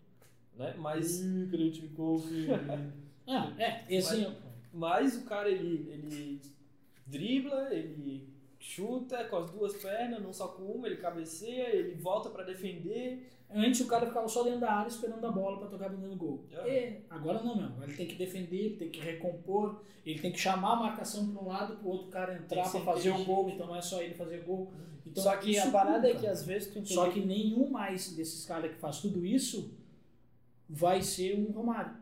[0.57, 0.75] Né?
[0.79, 2.23] Mas criticou
[3.27, 4.51] Ah, é, exemplo.
[4.73, 6.41] Mas o cara, ele, ele
[7.07, 8.29] dribla, ele
[8.59, 13.31] chuta com as duas pernas, não só com uma, ele cabeceia, ele volta pra defender.
[13.53, 16.17] Antes o cara ficava só dentro da área esperando a bola pra tocar dentro do
[16.17, 16.45] gol.
[16.53, 16.71] É.
[16.71, 17.83] É, agora não, meu.
[17.83, 21.43] Ele tem que defender, ele tem que recompor, ele tem que chamar a marcação para
[21.43, 24.01] um lado pro outro cara entrar que pra fazer o gol, então não é só
[24.01, 24.73] ele fazer gol.
[25.05, 26.95] Então, Só que a parada tudo, é que às vezes tu entende.
[26.95, 29.73] Só que nenhum mais desses caras que faz tudo isso
[30.71, 31.93] vai ser um Romário.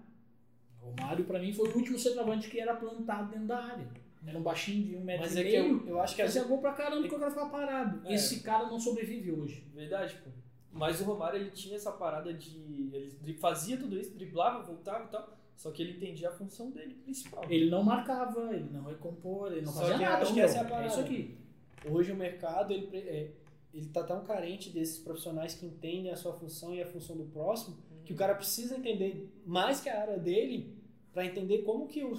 [0.83, 3.89] O Romário, pra mim, foi o último centroavante que era plantado dentro da área.
[4.27, 5.81] Era um baixinho de um metro Mas e é que meio.
[5.81, 8.07] eu, eu acho que Fazia as, gol pra caramba porque o cara ficava parado.
[8.07, 8.15] É.
[8.15, 9.65] Esse cara não sobrevive hoje.
[9.75, 10.31] Verdade, pô.
[10.71, 12.91] Mas o Romário, ele tinha essa parada de...
[12.93, 16.95] Ele fazia tudo isso, driblava, voltava e tal, só que ele entendia a função dele
[16.95, 17.43] principal.
[17.49, 20.23] Ele não marcava, ele não recompor, ele não Só fazia que nada.
[20.23, 20.87] acho que essa é a parada.
[20.87, 21.39] isso aqui.
[21.87, 23.31] hoje o mercado ele, é,
[23.73, 27.25] ele tá tão carente desses profissionais que entendem a sua função e a função do
[27.25, 27.77] próximo
[28.09, 30.75] que o cara precisa entender mais que a área dele
[31.13, 32.15] para entender como que o,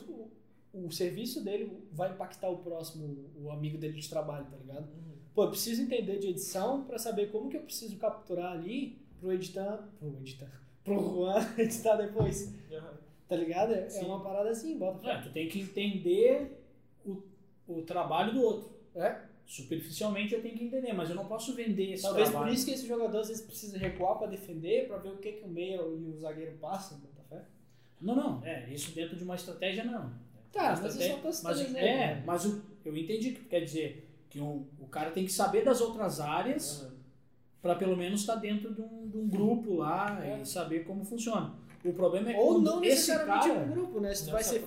[0.71, 4.83] o, o serviço dele vai impactar o próximo, o amigo dele de trabalho, tá ligado?
[4.83, 5.15] Uhum.
[5.33, 9.31] Pô, eu preciso entender de edição para saber como que eu preciso capturar ali pro
[9.33, 12.93] editar, pro editar, pro Juan editar depois, Aham.
[13.27, 13.73] tá ligado?
[13.73, 14.05] É, é Sim.
[14.05, 15.21] uma parada assim, bota É, fé.
[15.27, 16.63] tu tem que entender
[17.03, 17.23] o,
[17.67, 18.69] o trabalho do outro.
[18.93, 19.21] É.
[19.49, 22.51] Superficialmente eu tenho que entender, mas eu não posso vender esse Talvez trabalho.
[22.51, 25.31] por isso que esse jogador às vezes precisa recuar para defender, para ver o que,
[25.31, 27.41] que o meia e o zagueiro passam, bota fé.
[27.99, 28.45] Não, não.
[28.45, 30.11] É, isso dentro de uma estratégia não.
[30.51, 32.23] Tá, Uma mas eu estratégia- só tô citando mas, exemplo, É, né?
[32.27, 34.05] mas o- eu entendi o que quer dizer.
[34.29, 36.91] Que um, o cara tem que saber das outras áreas Aham.
[37.63, 40.39] para pelo menos estar dentro de um, de um grupo lá É.
[40.39, 41.55] e saber como funciona.
[41.83, 44.13] O problema é que Ou não necessariamente cara, um grupo, né?
[44.13, 44.59] Se tu vai se ser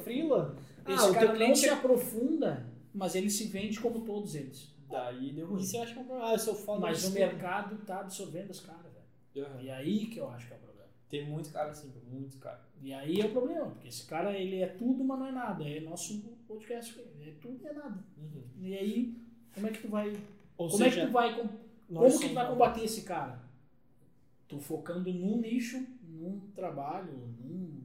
[0.89, 1.73] esse ah, o cara teu não cliente se é...
[1.73, 4.73] aprofunda, mas ele se vende como todos eles.
[4.89, 5.61] Daí deu ruim.
[5.61, 6.31] Isso eu acho que é um problema.
[6.31, 9.47] Ah, eu sou foda Mas o mercado tá absorvendo os caras, velho.
[9.47, 9.63] Aham.
[9.63, 10.89] E aí que eu acho que é o problema.
[11.09, 12.61] Tem muito cara assim, muito cara.
[12.83, 15.65] E aí é o problema, porque esse cara ele é tudo, mas não é nada.
[15.69, 18.05] É nosso podcast, é tudo e é nada.
[18.19, 18.43] Uhum.
[18.61, 19.17] E aí,
[19.55, 20.13] como é que tu vai,
[20.57, 23.41] Ou como é seja, que tu vai, como que tu vai combater esse cara?
[24.49, 27.83] Tu focando num nicho, num trabalho, num,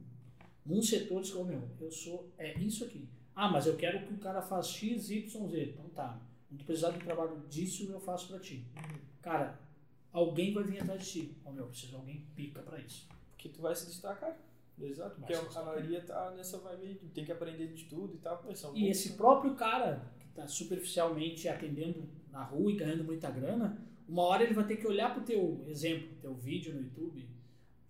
[0.66, 3.08] num setor, diz, "Ô, meu, eu sou, é isso aqui.
[3.40, 5.62] Ah, mas eu quero que o cara faça X, Y, Z.
[5.66, 6.20] Então tá,
[6.58, 8.64] tu precisar do trabalho disso, eu faço pra ti.
[9.22, 9.56] Cara,
[10.12, 11.36] alguém vai vir atrás de ti.
[11.44, 13.08] Ó, meu, preciso de alguém pica pra isso.
[13.30, 14.36] Porque tu vai se destacar.
[14.80, 18.42] Exato, porque a, a maioria tá nessa vibe, tem que aprender de tudo e tal.
[18.56, 19.16] São E esse né?
[19.16, 24.54] próprio cara que está superficialmente atendendo na rua e ganhando muita grana, uma hora ele
[24.54, 27.28] vai ter que olhar pro teu exemplo, teu vídeo no YouTube,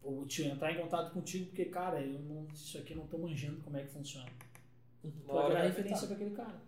[0.03, 3.16] ou te entrar em contato contigo, porque, cara, eu não, isso aqui eu não tô
[3.16, 4.28] manjando como é que funciona.
[5.03, 6.09] Vai hora virar vai referência afetar.
[6.09, 6.62] para aquele cara.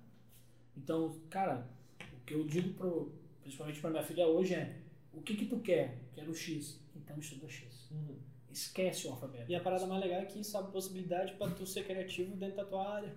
[0.77, 1.69] Então, cara,
[2.15, 3.13] o que eu digo pro,
[3.43, 4.77] principalmente para minha filha hoje é:
[5.13, 5.99] o que que tu quer?
[6.15, 6.81] Quero X.
[6.97, 7.91] Então estuda X.
[7.91, 8.17] Uhum.
[8.51, 9.51] Esquece o alfabeto.
[9.51, 12.57] E a parada mais legal é que isso abre possibilidade pra tu ser criativo dentro
[12.57, 13.15] da tua área.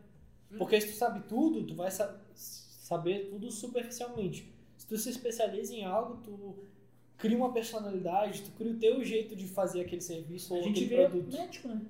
[0.57, 4.53] Porque se tu sabe tudo, tu vai sa- saber tudo superficialmente.
[4.77, 6.63] Se tu se especializa em algo, tu
[7.17, 10.83] cria uma personalidade, tu cria o teu jeito de fazer aquele serviço A ou gente
[10.83, 11.31] aquele vê produto.
[11.35, 11.81] médico, né?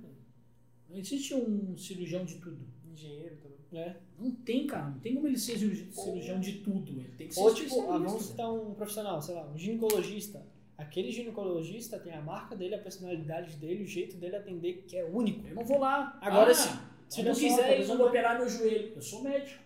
[0.89, 2.59] Não existe um cirurgião de tudo.
[2.93, 3.57] Engenheiro também.
[3.71, 3.97] Né?
[4.19, 4.89] Não tem, cara.
[4.89, 6.91] Não tem como ele ser cirurgi- cirurgião de tudo.
[6.91, 10.45] Ele tem que ser Ou tipo, ah, vamos citar um profissional, sei lá, um ginecologista.
[10.77, 15.03] Aquele ginecologista tem a marca dele, a personalidade dele, o jeito dele atender que é
[15.05, 15.47] único.
[15.47, 16.17] Eu não vou lá.
[16.21, 16.69] Agora, ah, se-
[17.09, 18.93] se só, quiser, não vou vai- operar meu joelho.
[18.95, 19.61] Eu sou médico.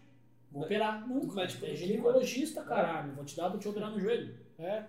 [0.51, 1.05] Vou operar.
[1.07, 3.13] Não, cara, médico é ginecologista, caralho.
[3.13, 4.34] Vou te dar, vou te operar no joelho.
[4.59, 4.84] É.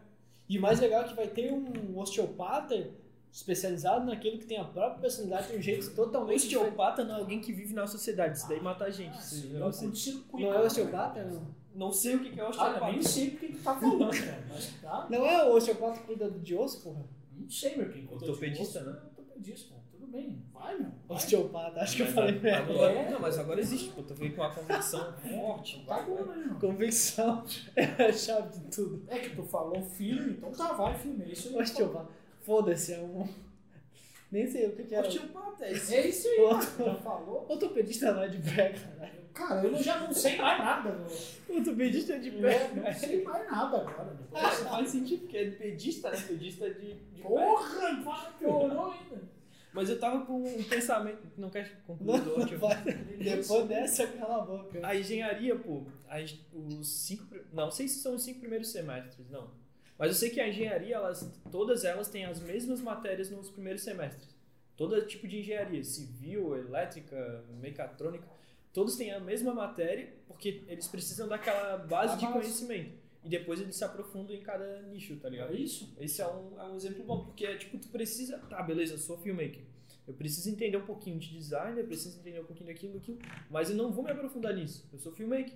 [0.48, 2.88] E o mais legal é que vai ter um osteopata
[3.32, 6.56] especializado naquilo que tem a própria personalidade, tem um jeito totalmente diferente.
[6.64, 9.16] Osteopata não é alguém que vive na sociedade, isso daí mata a gente.
[9.16, 9.86] É negócio aí.
[9.88, 10.46] curto-circuito.
[10.46, 11.24] Não é osteopata?
[11.24, 11.58] Não.
[11.74, 12.86] Não sei o que é osteopata.
[12.86, 14.44] eu nem sei porque que tu tá falando, cara.
[14.48, 15.06] Mas tá.
[15.10, 17.04] Não é o osteopata que cuida de osso, porra?
[17.32, 17.88] Não sei, meu.
[17.90, 18.98] Quem cuida de Ortopedista, né?
[19.00, 19.74] é Ortopedista.
[19.92, 20.42] Tudo bem.
[20.52, 20.90] Vai, meu.
[21.06, 21.16] Vai.
[21.18, 22.72] Osteopata, acho que eu Mas falei merda.
[22.72, 23.10] agora- É.
[23.10, 24.02] Não, mas agora existe, pô.
[24.02, 25.84] Tu veio com uma convicção forte.
[25.86, 26.56] Tá Vai, bom, né?
[26.60, 27.44] Convicção
[27.76, 29.04] é a chave de tudo.
[29.06, 31.24] É que tu falou filme, então tá, vai filme.
[31.24, 31.56] É isso aí.
[31.62, 32.08] Osteopata.
[32.48, 33.28] Foda-se, é um.
[34.32, 35.06] Nem sei o que, que era.
[35.06, 35.92] Osteopata, é isso.
[35.94, 36.90] É isso aí, Outro- cara.
[36.90, 37.46] Já falou?
[37.48, 39.18] Ortopedista não é de pé, caralho.
[39.34, 41.56] Cara, eu já não sei mais nada, meu.
[41.58, 42.70] Ortopedista é de pé.
[42.74, 44.16] não sei mais nada agora.
[44.32, 46.16] Ah, dessa- faz sentido, porque é pedista, né?
[46.26, 47.28] Pedista de, de pé.
[47.28, 49.28] Porra, vai, piorou ainda.
[49.72, 51.22] Mas eu tava com um pensamento.
[51.36, 52.58] Não quer concluir do Não, ótimo.
[52.60, 52.82] vai.
[52.82, 54.80] Depois dessa, cala a boca.
[54.86, 56.16] A engenharia, pô, a
[56.54, 57.26] os cinco.
[57.26, 59.50] pri- Não sei se são os cinco primeiros semestres, não.
[59.98, 63.82] Mas eu sei que a engenharia, elas, todas elas têm as mesmas matérias nos primeiros
[63.82, 64.36] semestres.
[64.76, 68.24] Todo tipo de engenharia, civil, elétrica, mecatrônica,
[68.72, 72.32] todos têm a mesma matéria, porque eles precisam daquela base A de base.
[72.38, 72.92] conhecimento.
[73.24, 75.52] E depois eles se aprofundam em cada nicho, tá ligado?
[75.52, 75.92] É isso?
[75.98, 78.38] Esse é um, é um exemplo bom, porque é tipo, tu precisa.
[78.48, 79.62] Tá, beleza, eu sou filmmaker.
[80.06, 83.18] Eu preciso entender um pouquinho de design, eu preciso entender um pouquinho daquilo, daquilo,
[83.50, 84.88] mas eu não vou me aprofundar nisso.
[84.92, 85.54] Eu sou filmmaker.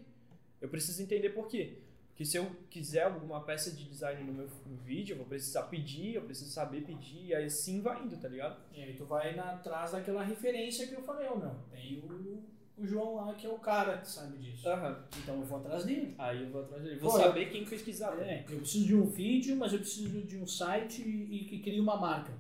[0.61, 1.79] Eu preciso entender por quê.
[2.13, 4.49] Porque se eu quiser alguma peça de design no meu
[4.85, 8.29] vídeo, eu vou precisar pedir, eu preciso saber pedir, e aí sim vai indo, tá
[8.29, 8.61] ligado?
[8.71, 11.55] E aí tu vai na, atrás daquela referência que eu falei, ó, meu.
[11.71, 12.45] Tem o,
[12.77, 14.69] o João lá, que é o cara que sabe disso.
[14.69, 15.05] Aham.
[15.23, 16.15] Então eu vou atrás dele.
[16.19, 17.01] Aí eu vou atrás dele.
[17.01, 18.15] Vou Pô, saber quem pesquisar.
[18.21, 21.81] É, eu preciso de um vídeo, mas eu preciso de um site e que crie
[21.81, 22.33] uma marca.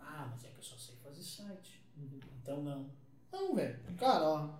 [0.00, 1.80] Ah, mas é que eu só sei fazer site.
[1.96, 2.18] Uhum.
[2.42, 2.90] Então não.
[3.32, 3.78] Não, velho.
[3.96, 4.50] Cara, ó.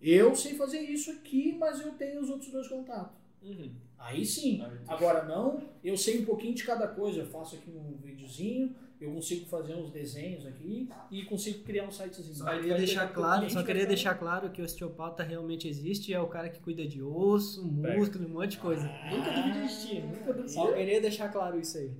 [0.00, 3.16] eu sei fazer isso aqui, mas eu tenho os outros dois contatos.
[3.42, 3.72] Uhum.
[3.98, 4.62] Aí sim.
[4.62, 7.20] Aí tu- Agora não, eu sei um pouquinho de cada coisa.
[7.20, 11.90] Eu faço aqui um videozinho, eu consigo fazer uns desenhos aqui e consigo criar um
[11.90, 12.34] sitezinho.
[12.34, 16.20] Só Aí queria deixar claro, só queria deixar claro que o osteopata realmente existe, é
[16.20, 18.88] o cara que cuida de osso, músculo, um monte de coisa.
[19.10, 20.48] Nunca duvidei de ti, nunca duvidei.
[20.48, 21.92] Só queria deixar claro isso aí.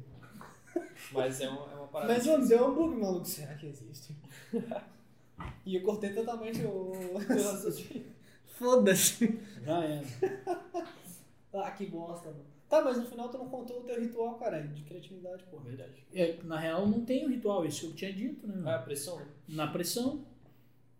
[1.12, 2.12] Mas é uma, é uma parada.
[2.12, 3.24] Mas mano, deu um bug, maluco.
[3.24, 4.14] Será que existe?
[5.66, 6.92] e eu cortei totalmente o.
[8.58, 9.38] Foda-se.
[9.64, 10.02] Já é.
[11.54, 12.44] Ah, que bosta, mano.
[12.68, 15.64] Tá, mas no final tu não contou o teu ritual, cara, de criatividade, porra.
[15.64, 16.04] Verdade.
[16.12, 18.62] É, Na real, não tem o ritual, isso que eu tinha dito, né?
[18.70, 19.22] Ah, a pressão?
[19.48, 20.26] Na pressão,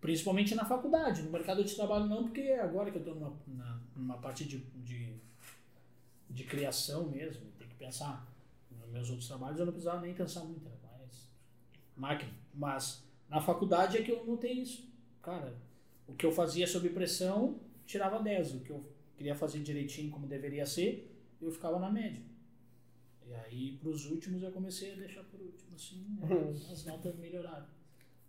[0.01, 1.23] principalmente na faculdade.
[1.23, 4.59] No mercado de trabalho não, porque agora que eu estou numa, na- numa parte de,
[4.59, 5.15] de,
[6.31, 8.27] de criação mesmo, tem que pensar.
[8.71, 11.29] Nos meus outros trabalhos eu não precisava nem pensar muito, era mais
[11.97, 12.33] máquina.
[12.55, 14.89] Mas na faculdade é que eu não tenho isso.
[15.23, 15.55] Cara,
[16.07, 18.55] o que eu fazia sob pressão, tirava 10.
[18.55, 18.83] O que eu
[19.19, 22.23] queria fazer direitinho como deveria ser, eu ficava na média.
[23.27, 26.29] E aí, para os últimos, eu comecei a deixar por último, assim, né,
[26.73, 27.67] as notas melhoraram.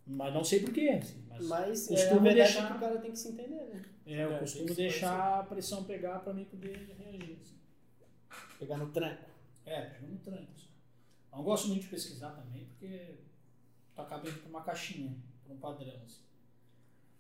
[0.05, 2.99] Mas não sei porquê, assim, mas, Mas é, costumo verdade deixar- é que o cara
[2.99, 3.85] tem que se entender, né?
[4.07, 7.37] é, eu É, costumo deixar a pressão pegar para mim poder reagir.
[7.39, 7.55] assim.
[8.57, 9.29] Pegar no tranco.
[9.65, 10.51] É, pega no tranco.
[10.55, 10.67] assim.
[11.31, 13.19] Não gosto muito de pesquisar também, porque
[13.95, 15.15] tu acaba indo para uma caixinha,
[15.45, 15.95] para um padrão.
[16.03, 16.23] Assim.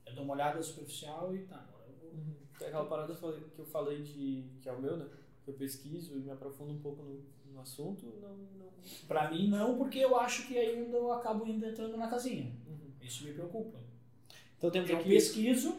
[0.05, 2.35] Eu dou uma olhada superficial e tá, agora eu vou Uhum.
[2.61, 3.23] É Aquela parada que
[3.59, 4.43] eu falei- eu de.
[4.61, 5.07] que é o meu, né?
[5.43, 7.21] Que eu pesquiso e me aprofundo um pouco no,
[7.53, 8.35] no assunto, não.
[8.37, 8.69] não...
[9.07, 12.51] Pra mim não, porque eu acho que ainda eu acabo ainda entrando na casinha.
[12.67, 12.91] Uhum.
[13.01, 13.79] Isso me preocupa.
[14.57, 15.09] Então temos Eu aqui.
[15.09, 15.77] pesquiso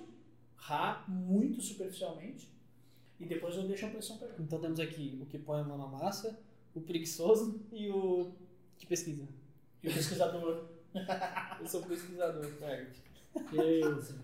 [0.57, 2.49] ra, muito superficialmente
[3.19, 4.35] e depois eu deixo a pressão pegar.
[4.39, 6.39] Então temos aqui o que põe a mão na massa,
[6.75, 8.33] o preguiçoso e o
[8.79, 9.27] que pesquisa.
[9.83, 10.67] E o pesquisador.
[11.61, 12.91] Eu sou pesquisador, né?
[13.53, 14.15] Deus,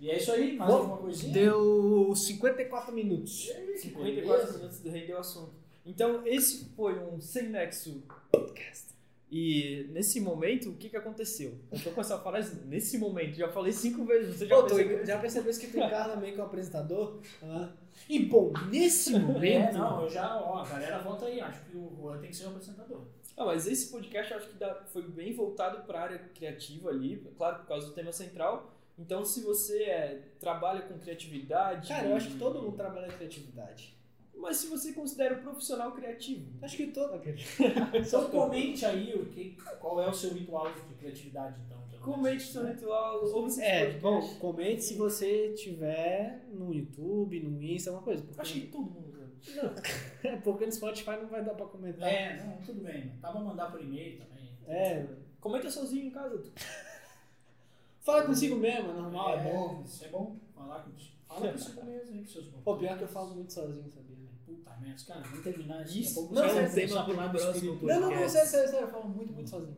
[0.00, 1.32] e é isso aí, mais Bom, alguma coisinha?
[1.32, 3.48] Deu 54 minutos.
[3.76, 5.52] 54 minutos do Rei deu assunto.
[5.84, 8.90] Então, esse foi um Sem Nexo podcast.
[9.32, 11.54] E nesse momento, o que, que aconteceu?
[11.70, 15.06] Eu tô com essa frase nesse momento, já falei cinco vezes, você já Pô, percebeu?
[15.06, 17.20] já percebeu que tu encarna meio que o apresentador?
[17.42, 17.70] Ah.
[18.08, 19.74] E bom, nesse É, momento.
[19.78, 22.46] não, eu já, ó, a galera volta aí, acho que o Juan tem que ser
[22.46, 23.02] o apresentador.
[23.36, 26.90] Ah, mas esse podcast eu acho que dá- foi bem voltado para a área criativa
[26.90, 28.74] ali, claro, por causa do tema central.
[28.98, 31.88] Então, se você é, trabalha com criatividade.
[31.88, 33.98] Cara, eu acho que todo mundo trabalha na criatividade.
[34.36, 36.50] Mas se você considera um profissional criativo.
[36.62, 37.20] Acho que todo.
[37.94, 41.78] Então comente aí o que, qual é o seu ritual de criatividade, então.
[42.00, 47.90] Comente seu ritual, ouve esse É, bom, comente se você tiver no YouTube, no Insta,
[47.90, 48.22] alguma coisa.
[48.22, 49.18] Porque, Acho que todo mundo.
[49.54, 52.08] não, porque no Spotify não vai dar pra comentar.
[52.08, 53.12] É, não, tudo bem.
[53.20, 54.48] Dá pra mandar por e-mail também.
[54.66, 55.06] É.
[55.40, 56.38] Comenta sozinho em casa.
[56.38, 56.50] tu.
[58.00, 59.82] Fala consigo mesmo, é normal, é, bom.
[59.86, 60.36] Isso é bom.
[60.54, 60.90] Falar com
[61.28, 62.62] Fala consigo mesmo aí, com seus bons.
[62.64, 64.16] Pô, pior que eu falo muito sozinho, sabia?
[64.16, 64.28] né?
[64.46, 66.22] Puta merda, cara, vamos terminar isso.
[66.22, 67.78] Não, começar a tema pro próximo.
[67.82, 69.76] Não, não, não, sério, sério, sério, eu falo muito, muito sozinho.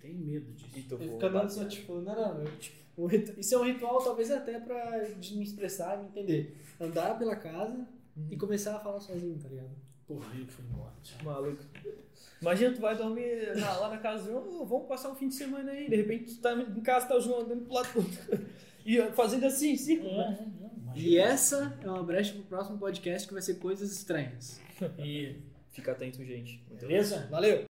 [0.00, 0.70] Tenho medo disso.
[0.76, 3.58] Então, Eu vou fico andando só, tipo, não, não, eu, tipo, um ritu- isso é
[3.58, 6.64] um ritual talvez até pra me expressar e me entender.
[6.80, 7.86] Andar pela casa
[8.30, 9.70] e começar a falar sozinho, tá ligado?
[10.06, 10.92] Porra, ele foi embora.
[11.24, 11.62] Maluco.
[12.40, 15.28] Imagina, tu vai dormir na- lá na casa do João, "Ô, vamos passar um fim
[15.28, 15.88] de semana aí.
[15.88, 18.46] De repente, tu tá em casa, tá o João andando pro lado do outro.
[18.88, 20.38] E fazendo assim, círculo, É, né?
[20.40, 20.96] é, não.
[20.96, 24.60] E essa é uma brecha pro próximo podcast que vai ser coisas estranhas.
[24.98, 25.36] E,
[25.72, 26.62] Fica atento, gente.
[26.70, 27.26] Muito beleza?
[27.30, 27.64] Valeu!